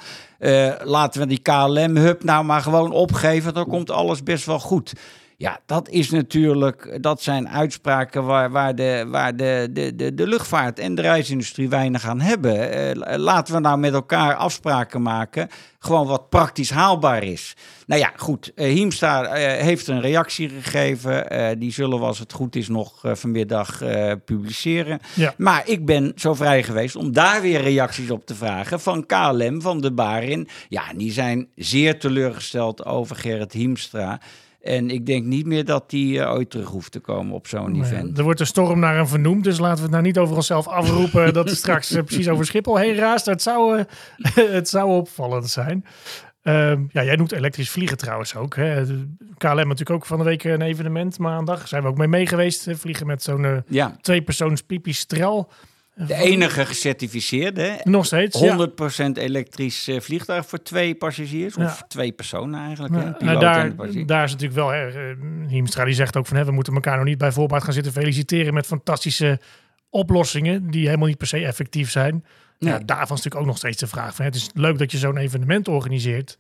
laten 0.84 1.20
we 1.20 1.26
die 1.26 1.42
KLM-hub 1.42 2.24
nou 2.24 2.44
maar 2.44 2.60
gewoon 2.60 2.92
opgeven. 2.92 3.54
Dan 3.54 3.66
komt 3.66 3.90
alles 3.90 4.22
best 4.22 4.46
wel 4.46 4.60
goed. 4.60 4.92
Ja, 5.40 5.60
dat 5.66 5.88
is 5.88 6.10
natuurlijk, 6.10 6.98
dat 7.00 7.22
zijn 7.22 7.48
uitspraken 7.48 8.24
waar, 8.24 8.50
waar, 8.50 8.74
de, 8.74 9.06
waar 9.08 9.36
de, 9.36 9.68
de, 9.72 9.94
de, 9.96 10.14
de 10.14 10.26
luchtvaart 10.26 10.78
en 10.78 10.94
de 10.94 11.02
reisindustrie 11.02 11.68
weinig 11.68 12.06
aan 12.06 12.20
hebben. 12.20 12.56
Uh, 12.98 13.16
laten 13.16 13.54
we 13.54 13.60
nou 13.60 13.78
met 13.78 13.92
elkaar 13.92 14.34
afspraken 14.34 15.02
maken, 15.02 15.48
gewoon 15.78 16.06
wat 16.06 16.28
praktisch 16.28 16.70
haalbaar 16.70 17.22
is. 17.22 17.56
Nou 17.86 18.00
ja, 18.00 18.12
goed, 18.16 18.52
uh, 18.54 18.66
Hiemstra 18.72 19.24
uh, 19.24 19.62
heeft 19.62 19.86
een 19.86 20.00
reactie 20.00 20.48
gegeven. 20.48 21.58
die 21.58 21.72
zullen 21.72 21.98
we 21.98 22.04
als 22.04 22.18
het 22.18 22.32
goed 22.32 22.56
is 22.56 22.68
nog 22.68 23.00
vanmiddag 23.02 23.82
publiceren. 24.24 25.00
Ja. 25.14 25.34
Maar 25.36 25.62
ik 25.68 25.86
ben 25.86 26.12
zo 26.16 26.34
vrij 26.34 26.62
geweest 26.62 26.96
om 26.96 27.12
daar 27.12 27.40
weer 27.40 27.60
reacties 27.60 28.10
op 28.10 28.26
te 28.26 28.34
vragen 28.34 28.80
van 28.80 29.06
KLM, 29.06 29.60
van 29.60 29.80
de 29.80 29.92
Barin. 29.92 30.48
Ja, 30.68 30.82
die 30.96 31.12
zijn 31.12 31.48
zeer 31.54 31.98
teleurgesteld 31.98 32.84
over 32.84 33.16
Gerrit 33.16 33.52
Hiemstra. 33.52 34.20
En 34.68 34.90
ik 34.90 35.06
denk 35.06 35.24
niet 35.24 35.46
meer 35.46 35.64
dat 35.64 35.90
die 35.90 36.18
uh, 36.18 36.32
ooit 36.32 36.50
terug 36.50 36.68
hoeft 36.68 36.92
te 36.92 37.00
komen 37.00 37.34
op 37.34 37.46
zo'n 37.46 37.82
event. 37.82 38.18
Er 38.18 38.24
wordt 38.24 38.40
een 38.40 38.46
storm 38.46 38.78
naar 38.78 38.94
hem 38.94 39.06
vernoemd, 39.06 39.44
dus 39.44 39.58
laten 39.58 39.76
we 39.76 39.82
het 39.82 39.90
nou 39.90 40.02
niet 40.02 40.18
over 40.18 40.36
onszelf 40.36 40.66
afroepen 40.66 41.32
dat 41.32 41.48
het 41.48 41.58
straks 41.58 41.92
uh, 41.92 42.02
precies 42.02 42.28
over 42.28 42.46
Schiphol 42.46 42.76
heen 42.76 42.94
raast. 42.94 43.26
Het 43.26 43.42
zou, 43.42 43.78
uh, 43.78 43.84
het 44.58 44.68
zou 44.68 44.90
opvallend 44.90 45.50
zijn. 45.50 45.84
Ehm, 46.42 46.82
ja, 46.90 47.04
jij 47.04 47.16
noemt 47.16 47.32
elektrisch 47.32 47.70
vliegen 47.70 47.96
trouwens 47.96 48.36
ook. 48.36 48.56
Hè. 48.56 48.84
KLM 49.36 49.54
natuurlijk 49.54 49.90
ook 49.90 50.06
van 50.06 50.18
de 50.18 50.24
week 50.24 50.44
een 50.44 50.62
evenement 50.62 51.18
maandag. 51.18 51.68
Zijn 51.68 51.82
we 51.82 51.88
ook 51.88 51.98
mee 51.98 52.08
mee 52.08 52.26
geweest. 52.26 52.68
Vliegen 52.72 53.06
met 53.06 53.22
zo'n 53.22 53.62
ja. 53.68 53.96
twee 54.00 54.22
persoons 54.22 54.62
pipistrel. 54.62 55.50
De 56.06 56.14
enige 56.14 56.66
gecertificeerde. 56.66 57.80
Nog 57.84 58.06
steeds. 58.06 58.42
100% 58.42 59.10
elektrisch 59.12 59.88
uh, 59.88 60.00
vliegtuig 60.00 60.46
voor 60.46 60.62
twee 60.62 60.94
passagiers. 60.94 61.56
Of 61.56 61.82
twee 61.88 62.12
personen 62.12 62.60
eigenlijk. 62.60 62.94
Ja. 62.94 63.16
Nou, 63.18 63.38
daar, 63.38 63.74
daar 64.06 64.24
is 64.24 64.30
natuurlijk 64.30 64.60
wel. 64.60 64.68
Hè, 64.68 64.88
eh, 64.88 65.16
Hiemstra 65.48 65.84
die 65.84 65.94
zegt 65.94 66.16
ook 66.16 66.26
van 66.26 66.36
hè, 66.36 66.44
we 66.44 66.52
moeten 66.52 66.74
elkaar 66.74 66.96
nog 66.96 67.04
niet 67.04 67.18
bij 67.18 67.32
voorbaat 67.32 67.64
gaan 67.64 67.72
zitten 67.72 67.92
feliciteren 67.92 68.54
met 68.54 68.66
fantastische 68.66 69.40
oplossingen 69.90 70.70
die 70.70 70.86
helemaal 70.86 71.08
niet 71.08 71.18
per 71.18 71.26
se 71.26 71.44
effectief 71.44 71.90
zijn. 71.90 72.24
Ja, 72.58 72.78
daarvan 72.78 73.02
is 73.02 73.08
natuurlijk 73.08 73.40
ook 73.40 73.46
nog 73.46 73.56
steeds 73.56 73.78
de 73.78 73.86
vraag 73.86 74.14
van 74.14 74.24
het 74.24 74.34
is 74.34 74.50
leuk 74.54 74.78
dat 74.78 74.92
je 74.92 74.98
zo'n 74.98 75.16
evenement 75.16 75.68
organiseert. 75.68 76.38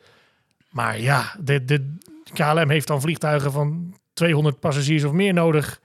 Maar 0.70 1.00
ja, 1.00 1.36
de, 1.40 1.64
de 1.64 1.94
KLM 2.32 2.70
heeft 2.70 2.86
dan 2.86 3.00
vliegtuigen 3.00 3.52
van 3.52 3.94
200 4.12 4.60
passagiers 4.60 5.04
of 5.04 5.12
meer 5.12 5.32
nodig 5.32 5.80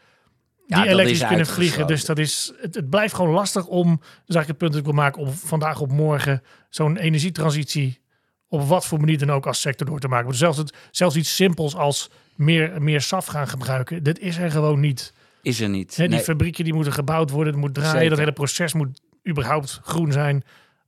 die 0.67 0.87
elektrisch 0.87 1.27
kunnen 1.27 1.45
vliegen. 1.45 1.87
Dus 1.87 2.05
dat 2.05 2.19
is, 2.19 2.53
het, 2.61 2.75
het, 2.75 2.89
blijft 2.89 3.13
gewoon 3.13 3.33
lastig 3.33 3.65
om, 3.65 3.97
dus 3.97 4.35
eigenlijk 4.35 4.47
het 4.47 4.57
punt 4.57 4.71
dat 4.71 4.79
ik 4.79 4.85
wil 4.85 4.95
maken, 4.95 5.21
om 5.21 5.31
vandaag 5.31 5.79
op 5.79 5.91
morgen 5.91 6.43
zo'n 6.69 6.97
energietransitie 6.97 8.01
op 8.47 8.67
wat 8.67 8.85
voor 8.85 8.99
manier 8.99 9.17
dan 9.17 9.31
ook 9.31 9.47
als 9.47 9.61
sector 9.61 9.87
door 9.87 9.99
te 9.99 10.07
maken. 10.07 10.25
Maar 10.25 10.35
zelfs, 10.35 10.57
het, 10.57 10.73
zelfs 10.91 11.15
iets 11.15 11.35
simpels 11.35 11.75
als 11.75 12.09
meer, 12.35 12.81
meer 12.81 13.01
SAF 13.01 13.25
gaan 13.25 13.47
gebruiken, 13.47 14.03
dat 14.03 14.19
is 14.19 14.37
er 14.37 14.51
gewoon 14.51 14.79
niet. 14.79 15.13
Is 15.41 15.59
er 15.59 15.69
niet. 15.69 15.95
die 15.95 16.19
fabrieken 16.19 16.63
die 16.63 16.73
moeten 16.73 16.93
gebouwd 16.93 17.29
worden, 17.29 17.53
het 17.53 17.61
moet 17.61 17.73
draaien, 17.73 18.09
dat 18.09 18.17
hele 18.19 18.31
proces 18.31 18.73
moet 18.73 19.01
überhaupt 19.27 19.79
groen 19.83 20.11
zijn 20.11 20.43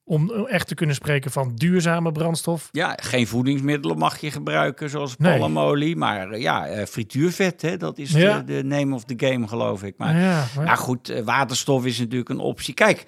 om 0.08 0.46
echt 0.46 0.68
te 0.68 0.76
kunnen 0.76 0.96
spreken 0.96 1.32
van 1.32 1.56
duurzame 1.56 2.12
brandstof. 2.12 2.70
Ja, 2.72 2.98
geen 3.02 3.28
voedingsmiddelen 3.28 3.98
mag 3.98 4.22
je 4.22 4.32
gebruiken 4.32 4.90
zoals 4.90 5.16
palmolie, 5.16 5.96
maar 5.96 6.32
eh, 6.32 6.42
ja, 6.42 6.68
eh, 6.68 6.86
frituurvet, 6.86 7.62
hè, 7.62 7.78
dat 7.78 7.98
is 7.98 8.12
de, 8.12 8.44
de, 8.46 8.64
name 8.64 8.96
of 8.96 9.04
the 9.04 9.14
game 9.18 9.48
geloof 9.48 9.84
ik. 9.84 9.98
Maar, 9.98 10.20
ja, 10.20 10.46
maar... 10.56 10.78
goed, 10.78 11.10
eh, 11.10 11.24
waterstof 11.24 11.86
is 11.86 12.00
natuurlijk 12.00 12.30
een 12.30 12.40
optie. 12.40 12.74
Kijk, 12.74 13.06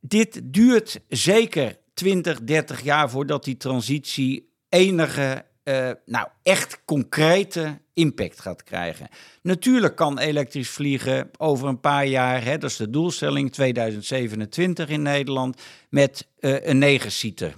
dit 0.00 0.40
duurt 0.44 1.00
zeker 1.08 1.76
20, 1.94 2.40
30 2.42 2.82
jaar 2.82 3.10
voordat 3.10 3.44
die 3.44 3.56
transitie 3.56 4.54
enige 4.68 5.44
uh, 5.64 5.90
nou, 6.04 6.28
echt 6.42 6.82
concrete 6.84 7.80
impact 7.96 8.40
gaat 8.40 8.62
krijgen. 8.62 9.08
Natuurlijk 9.42 9.96
kan 9.96 10.18
elektrisch 10.18 10.70
vliegen 10.70 11.30
over 11.36 11.68
een 11.68 11.80
paar 11.80 12.06
jaar, 12.06 12.44
hè, 12.44 12.58
dat 12.58 12.70
is 12.70 12.76
de 12.76 12.90
doelstelling 12.90 13.52
2027 13.52 14.88
in 14.88 15.02
Nederland, 15.02 15.62
met 15.90 16.28
uh, 16.40 16.66
een 16.66 16.78
negenseater. 16.78 17.54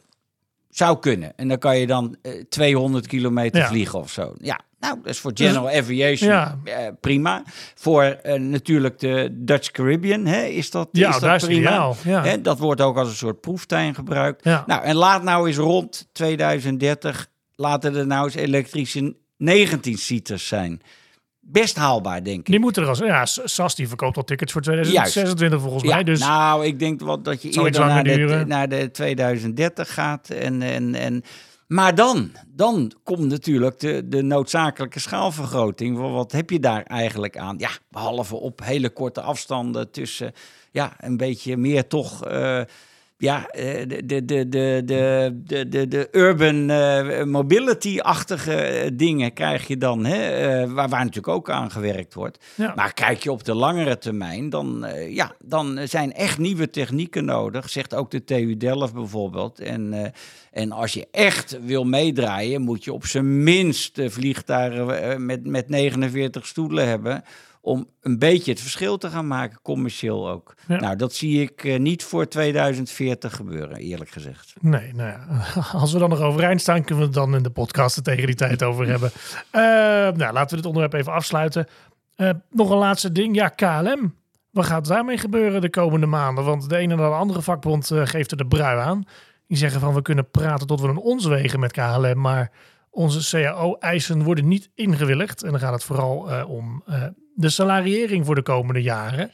Zou 0.68 0.98
kunnen. 0.98 1.37
En 1.37 1.48
dan 1.48 1.59
kan 1.59 1.79
je 1.79 1.87
dan 1.87 2.16
uh, 2.22 2.38
eh, 2.38 2.44
200 2.48 3.07
kilometer 3.07 3.66
vliegen 3.66 3.98
of 3.98 4.11
zo. 4.11 4.35
Ja, 4.40 4.61
nou, 4.81 4.96
dat 4.96 5.07
is 5.12 5.18
voor 5.18 5.33
General 5.35 5.70
Aviation 5.70 6.31
ja. 6.31 6.59
prima. 7.01 7.42
Voor 7.74 8.16
natuurlijk 8.37 8.98
de 8.98 9.29
Dutch 9.33 9.70
Caribbean 9.70 10.27
hè, 10.27 10.42
is 10.42 10.70
dat, 10.70 10.88
ja, 10.92 11.09
is 11.09 11.18
dat 11.18 11.46
prima. 11.46 11.92
Ja. 12.05 12.24
Hè, 12.24 12.40
dat 12.40 12.59
wordt 12.59 12.81
ook 12.81 12.96
als 12.96 13.09
een 13.09 13.14
soort 13.14 13.40
proeftuin 13.40 13.94
gebruikt. 13.94 14.44
Nou, 14.44 14.83
en 14.83 14.94
laat 14.94 15.22
nou 15.22 15.46
eens 15.46 15.57
rond 15.57 16.09
2030 16.12 17.29
laten 17.57 17.96
er 17.96 18.07
nou 18.07 18.24
eens 18.24 18.35
elektrische 18.35 19.16
19-seaters 19.40 20.46
zijn. 20.46 20.81
Best 21.40 21.77
haalbaar, 21.77 22.24
denk 22.24 22.38
ik. 22.38 22.46
Die 22.46 22.61
moeten 22.61 22.83
er 22.83 22.88
als... 22.88 22.98
Ja, 22.98 23.27
SAS 23.27 23.74
die 23.74 23.88
verkoopt 23.88 24.16
al 24.16 24.24
tickets 24.24 24.53
voor 24.53 24.62
2026 24.62 25.61
volgens 25.61 25.85
mij. 25.85 26.05
Dus 26.05 26.20
nou, 26.20 26.66
ik 26.66 26.79
denk 26.79 27.01
wel 27.01 27.22
dat 27.22 27.42
je 27.42 27.51
eerder 27.51 27.87
naar 27.87 28.05
de, 28.05 28.44
naar 28.46 28.68
de 28.68 28.90
2030 28.90 29.94
gaat. 29.94 30.31
En, 30.31 30.62
en, 30.62 30.94
en, 30.94 31.22
maar 31.66 31.94
dan, 31.94 32.31
dan 32.46 32.92
komt 33.03 33.29
natuurlijk 33.29 33.79
de, 33.79 34.09
de 34.09 34.22
noodzakelijke 34.22 35.01
schaalvergroting. 35.01 35.98
Wat 35.98 36.33
heb 36.33 36.51
je 36.51 36.61
daar 36.61 36.83
eigenlijk 36.83 37.37
aan? 37.38 37.59
Ja, 37.59 37.70
behalve 37.90 38.35
op 38.35 38.61
hele 38.64 38.90
korte 38.90 39.20
afstanden 39.20 39.90
tussen... 39.90 40.33
Ja, 40.70 40.96
een 40.98 41.16
beetje 41.16 41.57
meer 41.57 41.87
toch... 41.87 42.29
Uh, 42.31 42.61
ja, 43.20 43.48
eh, 43.48 43.88
de, 43.88 44.04
de, 44.07 44.24
de, 44.24 44.48
de, 44.48 44.83
de, 45.44 45.68
de, 45.68 45.88
de 45.88 46.09
urban 46.12 46.70
uh, 46.70 47.24
mobility-achtige 47.24 48.54
eh, 48.54 48.90
dingen 48.92 49.33
krijg 49.33 49.66
je 49.66 49.76
dan, 49.76 50.04
hè, 50.04 50.62
uh, 50.64 50.72
waar, 50.72 50.88
waar 50.88 51.04
natuurlijk 51.04 51.28
ook 51.28 51.50
aan 51.50 51.70
gewerkt 51.70 52.14
wordt. 52.14 52.44
Maar 52.74 52.94
kijk 52.94 53.22
je 53.22 53.33
op 53.33 53.44
de 53.44 53.54
langere 53.54 53.98
termijn, 53.98 54.50
dan, 54.50 54.85
uh, 54.85 55.14
ja, 55.14 55.33
dan 55.38 55.81
zijn 55.85 56.12
echt 56.12 56.38
nieuwe 56.38 56.70
technieken 56.70 57.24
nodig, 57.24 57.70
zegt 57.70 57.94
ook 57.94 58.11
de 58.11 58.24
TU 58.24 58.57
Delft 58.57 58.94
bijvoorbeeld. 58.94 59.61
En, 59.61 60.12
en 60.52 60.72
als 60.72 60.92
je 60.92 61.07
echt 61.11 61.59
wil 61.64 61.85
meedraaien, 61.85 62.62
moet 62.62 62.85
je 62.85 62.92
op 62.92 63.07
zijn 63.07 63.42
minst 63.42 64.00
vliegtuigen 64.04 65.26
met, 65.26 65.46
met 65.46 65.68
49 65.68 66.46
stoelen 66.46 66.88
hebben 66.88 67.24
om 67.61 67.88
een 68.01 68.18
beetje 68.18 68.51
het 68.51 68.61
verschil 68.61 68.99
te 68.99 69.11
gaan 69.11 69.27
maken, 69.27 69.59
commercieel 69.62 70.29
ook. 70.29 70.55
Nou, 70.66 70.97
dat 70.97 71.14
zie 71.14 71.42
ik 71.42 71.64
uh, 71.64 71.79
niet 71.79 72.05
voor 72.05 72.29
2040 72.29 73.37
gebeuren, 73.37 73.77
eerlijk 73.77 74.11
gezegd. 74.11 74.55
Nee, 74.61 74.94
nou 74.94 75.09
ja, 75.09 75.44
als 75.73 75.92
we 75.92 75.99
dan 75.99 76.09
nog 76.09 76.21
overeind 76.21 76.61
staan, 76.61 76.85
kunnen 76.85 76.99
we 76.99 77.05
het 77.05 77.14
dan 77.14 77.35
in 77.35 77.42
de 77.42 77.51
podcast 77.51 77.97
er 77.97 78.03
tegen 78.03 78.27
die 78.27 78.35
tijd 78.35 78.62
over 78.62 78.87
hebben. 78.99 79.11
Uh, 79.53 79.61
nou, 80.18 80.33
laten 80.33 80.51
we 80.51 80.57
dit 80.57 80.66
onderwerp 80.66 80.92
even 80.92 81.12
afsluiten. 81.12 81.66
Uh, 82.16 82.31
nog 82.51 82.71
een 82.71 82.79
laatste 82.79 83.12
ding. 83.12 83.35
Ja, 83.35 83.49
KLM. 83.49 84.14
Wat 84.51 84.66
gaat 84.66 84.87
daarmee 84.87 85.18
gebeuren 85.18 85.61
de 85.61 85.71
komende 85.71 86.07
maanden? 86.07 86.44
Want 86.44 86.68
de 86.68 86.77
ene 86.77 86.92
en 86.92 86.99
de 86.99 87.05
andere 87.05 87.42
vakbond 87.42 87.90
geeft 87.92 88.31
er 88.31 88.37
de 88.37 88.47
brui 88.47 88.79
aan. 88.79 89.05
Die 89.47 89.57
zeggen 89.57 89.81
van 89.81 89.94
we 89.94 90.03
kunnen 90.03 90.31
praten 90.31 90.66
tot 90.66 90.81
we 90.81 90.88
een 90.88 90.97
ons 90.97 91.27
wegen 91.27 91.61
met 91.61 91.73
KLM, 91.73 92.21
maar 92.21 92.51
onze 92.90 93.31
CAO-eisen 93.31 94.23
worden 94.23 94.49
niet 94.49 94.71
ingewilligd. 94.75 95.42
En 95.42 95.51
dan 95.51 95.61
gaat 95.61 95.73
het 95.73 95.85
vooral 95.85 96.44
om 96.47 96.83
de 97.38 97.48
salariering 97.48 98.27
voor 98.27 98.35
de 98.35 98.42
komende 98.42 98.83
jaren. 98.83 99.31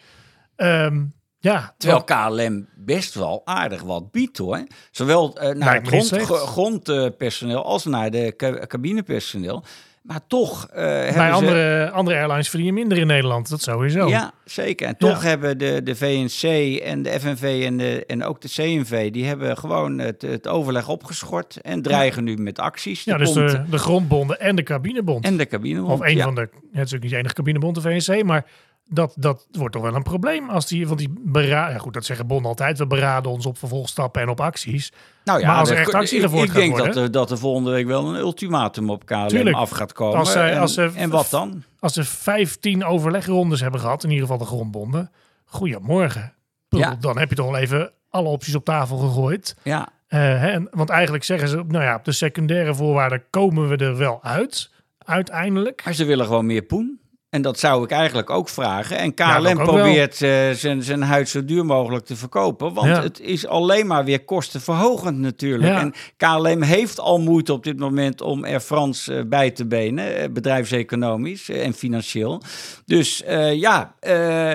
Um, 0.56 1.12
ja, 1.38 1.74
Terwijl 1.78 2.04
KLM 2.04 2.68
best 2.76 3.14
wel 3.14 3.42
aardig 3.44 3.82
wat 3.82 4.10
biedt 4.10 4.38
hoor. 4.38 4.66
Zowel 4.90 5.42
uh, 5.42 5.54
naar 5.54 5.74
het 5.74 5.86
grond, 5.86 6.12
grondpersoneel 6.30 7.64
als 7.64 7.84
naar 7.84 8.10
de 8.10 8.34
cabinepersoneel. 8.66 9.64
Maar 10.04 10.20
toch 10.26 10.68
uh, 10.68 10.74
Bij 11.14 11.32
andere, 11.32 11.90
andere 11.90 12.16
airlines 12.16 12.48
verdien 12.48 12.66
je 12.66 12.72
minder 12.72 12.98
in 12.98 13.06
Nederland. 13.06 13.48
Dat 13.48 13.62
sowieso. 13.62 14.08
Ja, 14.08 14.32
zeker. 14.44 14.86
En 14.86 14.96
toch 14.96 15.22
hebben 15.22 15.58
de, 15.58 15.82
de 15.82 15.96
VNC 15.96 16.42
en 16.80 17.02
de 17.02 17.20
FNV 17.20 17.62
en, 17.66 17.76
de, 17.76 18.06
en 18.06 18.24
ook 18.24 18.40
de 18.40 18.48
CNV... 18.48 19.10
die 19.10 19.24
hebben 19.24 19.56
gewoon 19.56 19.98
het, 19.98 20.22
het 20.22 20.48
overleg 20.48 20.88
opgeschort... 20.88 21.60
en 21.60 21.82
dreigen 21.82 22.24
nu 22.24 22.36
met 22.36 22.58
acties. 22.58 23.04
Ja, 23.04 23.16
dus 23.16 23.32
de, 23.32 23.62
de 23.70 23.78
grondbonden 23.78 24.40
en 24.40 24.56
de 24.56 24.62
cabinebond. 24.62 25.24
En 25.24 25.36
de 25.36 25.46
cabinebond, 25.46 26.00
Of 26.00 26.06
een 26.06 26.20
van 26.20 26.34
de... 26.34 26.40
Het 26.40 26.50
is 26.52 26.60
natuurlijk 26.72 27.02
niet 27.02 27.10
de 27.10 27.18
enige 27.18 27.34
cabinebond, 27.34 27.74
de 27.74 27.80
VNC... 27.80 28.22
maar 28.24 28.46
dat, 28.86 29.12
dat 29.16 29.46
wordt 29.52 29.72
toch 29.74 29.82
wel 29.82 29.94
een 29.94 30.02
probleem 30.02 30.50
als 30.50 30.66
die, 30.66 30.86
want 30.86 30.98
die 30.98 31.12
beraden, 31.18 31.72
ja 31.74 31.78
goed, 31.80 31.92
dat 31.94 32.04
zeggen 32.04 32.26
bonden 32.26 32.46
altijd, 32.48 32.78
we 32.78 32.86
beraden 32.86 33.30
ons 33.30 33.46
op 33.46 33.58
vervolgstappen 33.58 34.22
en 34.22 34.28
op 34.28 34.40
acties. 34.40 34.92
Nou 35.24 35.40
ja, 35.40 35.46
maar 35.46 35.56
als 35.56 35.70
er 35.70 35.76
echt 35.76 35.94
actie 35.94 36.18
ik, 36.22 36.30
ik 36.30 36.52
denk 36.54 36.70
worden, 36.76 36.94
dat, 36.94 37.02
er, 37.04 37.10
dat 37.10 37.30
er 37.30 37.38
volgende 37.38 37.70
week 37.70 37.86
wel 37.86 38.08
een 38.08 38.14
ultimatum 38.20 38.90
op 38.90 39.06
KLM 39.06 39.28
Tuurlijk. 39.28 39.56
af 39.56 39.70
gaat 39.70 39.92
komen. 39.92 40.18
Als 40.18 40.32
zij- 40.32 40.52
en, 40.52 40.58
als 40.60 40.74
ze- 40.74 40.90
en 40.94 41.10
wat 41.10 41.30
dan? 41.30 41.62
als 41.78 41.92
ze 41.92 42.04
15 42.04 42.84
overlegrondes 42.84 43.60
hebben 43.60 43.80
gehad, 43.80 44.04
in 44.04 44.10
ieder 44.10 44.24
geval 44.26 44.38
de 44.40 44.46
grondbonden, 44.48 45.10
goedemorgen. 45.44 46.34
Ja. 46.68 46.96
Dan 47.00 47.18
heb 47.18 47.28
je 47.28 47.34
toch 47.34 47.50
wel 47.50 47.56
even 47.60 47.92
alle 48.10 48.28
opties 48.28 48.54
op 48.54 48.64
tafel 48.64 48.96
gegooid. 48.96 49.56
Ja, 49.62 49.88
Eh, 50.06 50.20
hè, 50.20 50.48
en- 50.50 50.68
want 50.70 50.88
eigenlijk 50.90 51.24
zeggen 51.24 51.48
ze, 51.48 51.56
nou 51.68 51.84
ja, 51.84 51.94
op 51.94 52.04
de 52.04 52.12
secundaire 52.12 52.74
voorwaarden 52.74 53.22
komen 53.30 53.68
we 53.68 53.76
er 53.76 53.96
wel 53.96 54.22
uit, 54.22 54.70
uiteindelijk. 54.98 55.84
maar 55.84 55.94
ze 55.94 56.04
willen 56.04 56.26
gewoon 56.26 56.46
meer 56.46 56.62
poen. 56.62 57.00
En 57.34 57.42
dat 57.42 57.58
zou 57.58 57.84
ik 57.84 57.90
eigenlijk 57.90 58.30
ook 58.30 58.48
vragen. 58.48 58.98
En 58.98 59.14
KLM 59.14 59.54
probeert 59.56 60.22
eh, 60.22 60.50
zijn, 60.50 60.82
zijn 60.82 61.02
huid 61.02 61.28
zo 61.28 61.44
duur 61.44 61.64
mogelijk 61.66 62.04
te 62.04 62.16
verkopen. 62.16 62.74
Want 62.74 62.86
Ja. 62.88 63.02
het 63.02 63.20
is 63.20 63.46
alleen 63.46 63.86
maar 63.86 64.04
weer 64.04 64.24
kostenverhogend 64.24 65.18
natuurlijk. 65.18 65.72
Ja. 65.72 65.80
En 65.80 65.94
KLM 66.16 66.62
heeft 66.62 67.00
al 67.00 67.20
moeite 67.20 67.52
op 67.52 67.64
dit 67.64 67.78
moment 67.78 68.20
om 68.20 68.44
Air 68.44 68.60
France 68.60 69.14
eh, 69.14 69.22
bij 69.26 69.50
te 69.50 69.66
benen. 69.66 70.16
eh, 70.16 70.28
bedrijfseconomisch 70.30 71.48
en 71.48 71.72
financieel. 71.72 72.42
Dus 72.86 73.22
ja, 73.54 73.94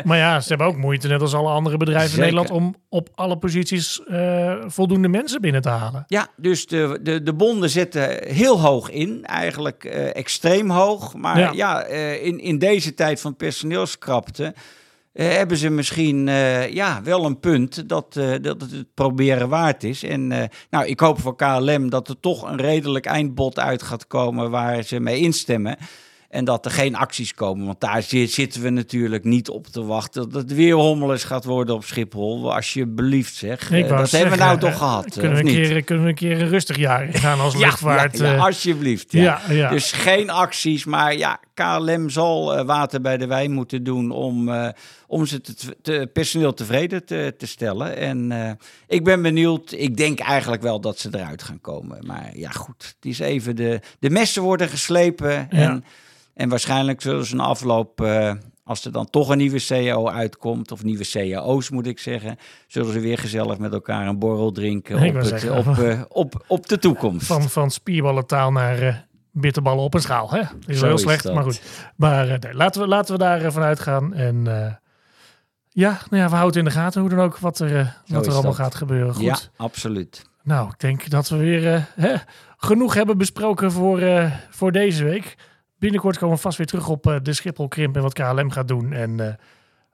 Maar 0.03 0.17
ja, 0.17 0.39
ze 0.41 0.47
hebben 0.49 0.67
ook 0.67 0.77
moeite, 0.77 1.07
net 1.07 1.21
als 1.21 1.33
alle 1.33 1.49
andere 1.49 1.77
bedrijven 1.77 2.09
Zeker. 2.09 2.27
in 2.27 2.33
Nederland, 2.35 2.63
om 2.63 2.75
op 2.89 3.10
alle 3.15 3.38
posities 3.38 4.04
eh, 4.04 4.56
voldoende 4.67 5.08
mensen 5.08 5.41
binnen 5.41 5.62
te 5.62 5.69
halen. 5.69 6.04
Ja, 6.08 6.28
dus 6.36 6.65
de, 6.65 6.99
de, 7.02 7.23
de 7.23 7.34
bonden 7.34 7.69
zetten 7.69 8.28
heel 8.28 8.60
hoog 8.60 8.89
in, 8.89 9.25
eigenlijk 9.25 9.84
eh, 9.84 10.15
extreem 10.15 10.69
hoog. 10.69 11.13
Maar 11.13 11.39
Ja. 11.39 11.52
ja, 11.52 11.84
eh, 11.84 12.25
in, 12.25 12.39
in 12.39 12.58
deze 12.58 12.93
tijd 12.93 13.21
van 13.21 13.36
personeelskrapte 13.36 14.54
hebben 15.13 15.58
ze 15.58 15.69
misschien 15.69 16.28
ja, 16.71 17.02
wel 17.04 17.25
een 17.25 17.39
punt 17.39 17.89
dat, 17.89 18.13
dat 18.41 18.62
het 18.62 18.71
het 18.71 18.93
proberen 18.93 19.49
waard 19.49 19.84
is. 19.84 20.04
En 20.04 20.28
nou, 20.69 20.86
ik 20.86 20.99
hoop 20.99 21.19
voor 21.19 21.36
KLM 21.36 21.89
dat 21.89 22.08
er 22.08 22.19
toch 22.19 22.49
een 22.49 22.58
redelijk 22.58 23.06
eindbod 23.06 23.60
uit 23.60 23.82
gaat 23.82 24.08
komen 24.08 24.49
waar 24.49 24.84
ze 24.84 24.99
mee 24.99 25.19
instemmen. 25.19 25.78
En 26.29 26.45
dat 26.45 26.65
er 26.65 26.71
geen 26.71 26.95
acties 26.95 27.33
komen, 27.33 27.65
want 27.65 27.79
daar 27.79 28.03
zi- 28.03 28.27
zitten 28.27 28.61
we 28.61 28.69
natuurlijk 28.69 29.23
niet 29.23 29.49
op 29.49 29.67
te 29.67 29.83
wachten. 29.85 30.29
Dat 30.29 30.41
het 30.41 30.53
weer 30.53 30.73
hommeles 30.73 31.23
gaat 31.23 31.45
worden 31.45 31.75
op 31.75 31.83
Schiphol. 31.83 32.53
Alsjeblieft 32.55 33.35
zeg. 33.35 33.71
Ik 33.71 33.83
Eh, 33.89 33.97
dat 33.97 34.11
hebben 34.11 34.31
we 34.31 34.43
nou 34.43 34.59
toch 34.59 34.69
eh, 34.69 34.77
gehad, 34.77 35.05
eh, 35.05 35.11
Kunnen 35.11 35.31
we, 35.37 35.43
of 35.43 35.49
een 35.49 35.55
keer, 35.55 35.83
kunnen 35.83 36.03
we 36.03 36.09
een 36.09 36.15
keer 36.15 36.41
een 36.41 36.47
rustig 36.49 36.77
jaar 36.77 37.07
gaan 37.13 37.39
als 37.39 37.55
luchtvaart? 37.55 38.17
Ja, 38.17 38.25
ja, 38.25 38.33
eh, 38.35 38.43
alsjeblieft. 38.43 39.11
Ja. 39.11 39.69
Dus 39.69 39.91
geen 39.91 40.29
acties, 40.29 40.85
maar 40.85 41.17
ja, 41.17 41.39
KLM 41.53 42.09
zal 42.09 42.55
eh, 42.57 42.65
water 42.65 43.01
bij 43.01 43.17
de 43.17 43.27
wijn 43.27 43.51
moeten 43.51 43.83
doen 43.83 44.11
om, 44.11 44.49
eh, 44.49 44.69
om 45.07 45.25
ze 45.25 45.41
te, 45.41 45.53
te- 45.81 46.09
personeel 46.13 46.53
tevreden 46.53 47.05
te, 47.05 47.33
te 47.37 47.47
stellen. 47.47 47.97
En 47.97 48.31
eh, 48.31 48.51
ik 48.87 49.03
ben 49.03 49.21
benieuwd. 49.21 49.71
Ik 49.71 49.97
denk 49.97 50.19
eigenlijk 50.19 50.61
wel 50.61 50.79
dat 50.81 50.99
ze 50.99 51.09
eruit 51.11 51.43
gaan 51.43 51.61
komen. 51.61 52.05
Maar 52.05 52.29
ja, 52.33 52.49
goed. 52.49 52.93
Het 52.95 53.05
is 53.11 53.19
even 53.19 53.55
de, 53.55 53.79
de 53.99 54.09
messen 54.09 54.41
worden 54.41 54.69
geslepen. 54.69 55.49
En, 55.51 55.83
en 56.39 56.49
waarschijnlijk 56.49 57.02
zullen 57.02 57.25
ze 57.25 57.34
een 57.34 57.39
afloop. 57.39 58.02
eh, 58.02 58.34
als 58.63 58.86
er 58.86 58.91
dan 58.91 59.10
toch 59.10 59.30
een 59.30 59.38
nieuwe 59.38 59.65
CAO 59.65 60.08
uitkomt, 60.08 60.71
of 60.71 60.84
nieuwe 60.84 61.10
CAO's 61.10 61.69
moet 61.69 61.88
ik 61.88 61.99
zeggen, 61.99 62.38
zullen 62.67 62.93
ze 62.93 62.99
weer 62.99 63.17
gezellig 63.17 63.58
met 63.58 63.73
elkaar 63.73 64.08
een 64.08 64.19
borrel 64.19 64.52
drinken 64.52 64.95
op, 64.95 65.02
wou 65.02 65.17
het, 65.17 65.28
zeggen, 65.28 65.58
op, 65.58 65.78
eh, 65.78 66.02
op, 66.10 66.43
op 66.47 66.67
de 66.67 66.80
toekomst. 66.80 67.25
van, 67.25 67.49
van 67.49 67.71
spierballentaal 67.71 68.52
naar 68.52 68.82
eh, 68.82 68.95
bitterballen 69.32 69.84
op 69.84 69.93
een 69.93 70.02
schaal. 70.02 70.32
Hè? 70.32 70.38
Dat 70.38 70.52
is 70.67 70.82
heel 70.82 70.93
is 70.93 71.02
slecht, 71.02 71.23
dat. 71.23 71.34
maar 71.34 71.43
goed. 71.43 71.62
Maar 71.95 72.25
nee, 72.28 72.54
laten, 72.54 72.82
we, 72.82 72.88
laten 72.88 73.13
we 73.13 73.19
daar 73.19 73.41
uh, 73.41 73.52
vanuit 73.52 73.80
gaan. 73.80 74.13
En 74.13 74.43
ja, 75.69 75.99
nou 76.10 76.23
ja, 76.23 76.30
we 76.30 76.36
houden 76.36 76.60
in 76.60 76.65
de 76.65 76.71
gaten 76.71 77.02
hoe 77.02 77.10
dan 77.10 77.19
ook 77.19 77.38
wat 77.38 77.60
er, 77.60 78.02
wat 78.08 78.25
er 78.25 78.32
allemaal 78.32 78.52
dat. 78.52 78.62
gaat 78.62 78.75
gebeuren. 78.75 79.13
Goed. 79.13 79.23
Ja, 79.23 79.38
absoluut. 79.58 80.30
Nou, 80.43 80.67
ik 80.67 80.80
denk 80.80 81.10
dat 81.10 81.30
we 81.30 81.38
weer 81.38 81.88
hè, 81.95 82.15
genoeg 82.58 82.93
hebben 82.93 83.17
besproken 83.17 83.71
voor, 83.71 84.32
voor 84.49 84.71
deze 84.71 85.04
week. 85.04 85.36
Binnenkort 85.79 86.17
komen 86.17 86.35
we 86.35 86.41
vast 86.41 86.57
weer 86.57 86.67
terug 86.67 86.89
op 86.89 87.07
eh, 87.07 87.15
de 87.21 87.33
Schiphol 87.33 87.67
Krimp 87.67 87.95
en 87.95 88.01
wat 88.01 88.13
KLM 88.13 88.51
gaat 88.51 88.67
doen. 88.67 88.93
En 88.93 89.19
eh, 89.19 89.33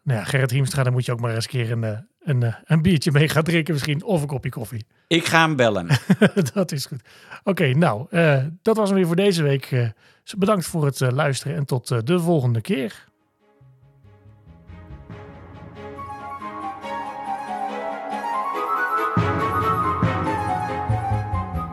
nou 0.04 0.20
ja, 0.20 0.24
Gerrit 0.24 0.52
Hiemstra, 0.52 0.84
daar 0.84 0.92
moet 0.92 1.06
je 1.06 1.12
ook 1.12 1.20
maar 1.20 1.36
eens 1.36 1.44
een 1.44 1.50
keer 1.50 1.72
een, 1.72 1.84
eh, 1.84 1.98
een, 2.24 2.44
eh, 2.44 2.54
een 2.66 2.82
biertje 2.82 3.12
mee 3.12 3.30
gaan 3.30 3.44
drinken 3.44 3.74
misschien. 3.74 4.04
Of 4.04 4.22
een 4.22 4.28
kopje 4.28 4.50
koffie. 4.50 4.86
Ik 5.08 5.26
ga 5.26 5.42
hem 5.42 5.56
bellen. 5.56 5.88
dat 6.54 6.72
is 6.72 6.86
goed. 6.86 7.02
Oké, 7.44 7.74
nou, 7.74 8.06
eh, 8.10 8.44
dat 8.62 8.78
was 8.78 8.88
hem 8.88 8.98
weer 8.98 9.08
voor 9.08 9.16
deze 9.16 9.44
week. 9.44 9.94
Dus 10.26 10.36
bedankt 10.36 10.66
voor 10.66 10.86
het 10.86 11.02
eh, 11.02 11.12
luisteren 11.12 11.58
en 11.58 11.66
tot 11.66 11.92
eh, 11.92 12.00
de 12.04 12.20
volgende 12.20 12.62
keer. 12.62 13.06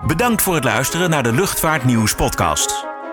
Bedankt 0.07 0.43
voor 0.43 0.55
het 0.55 0.65
luisteren 0.65 1.11
naar 1.11 1.23
de 1.23 1.33
Luchtvaartnieuws 1.33 2.15
podcast. 2.15 2.92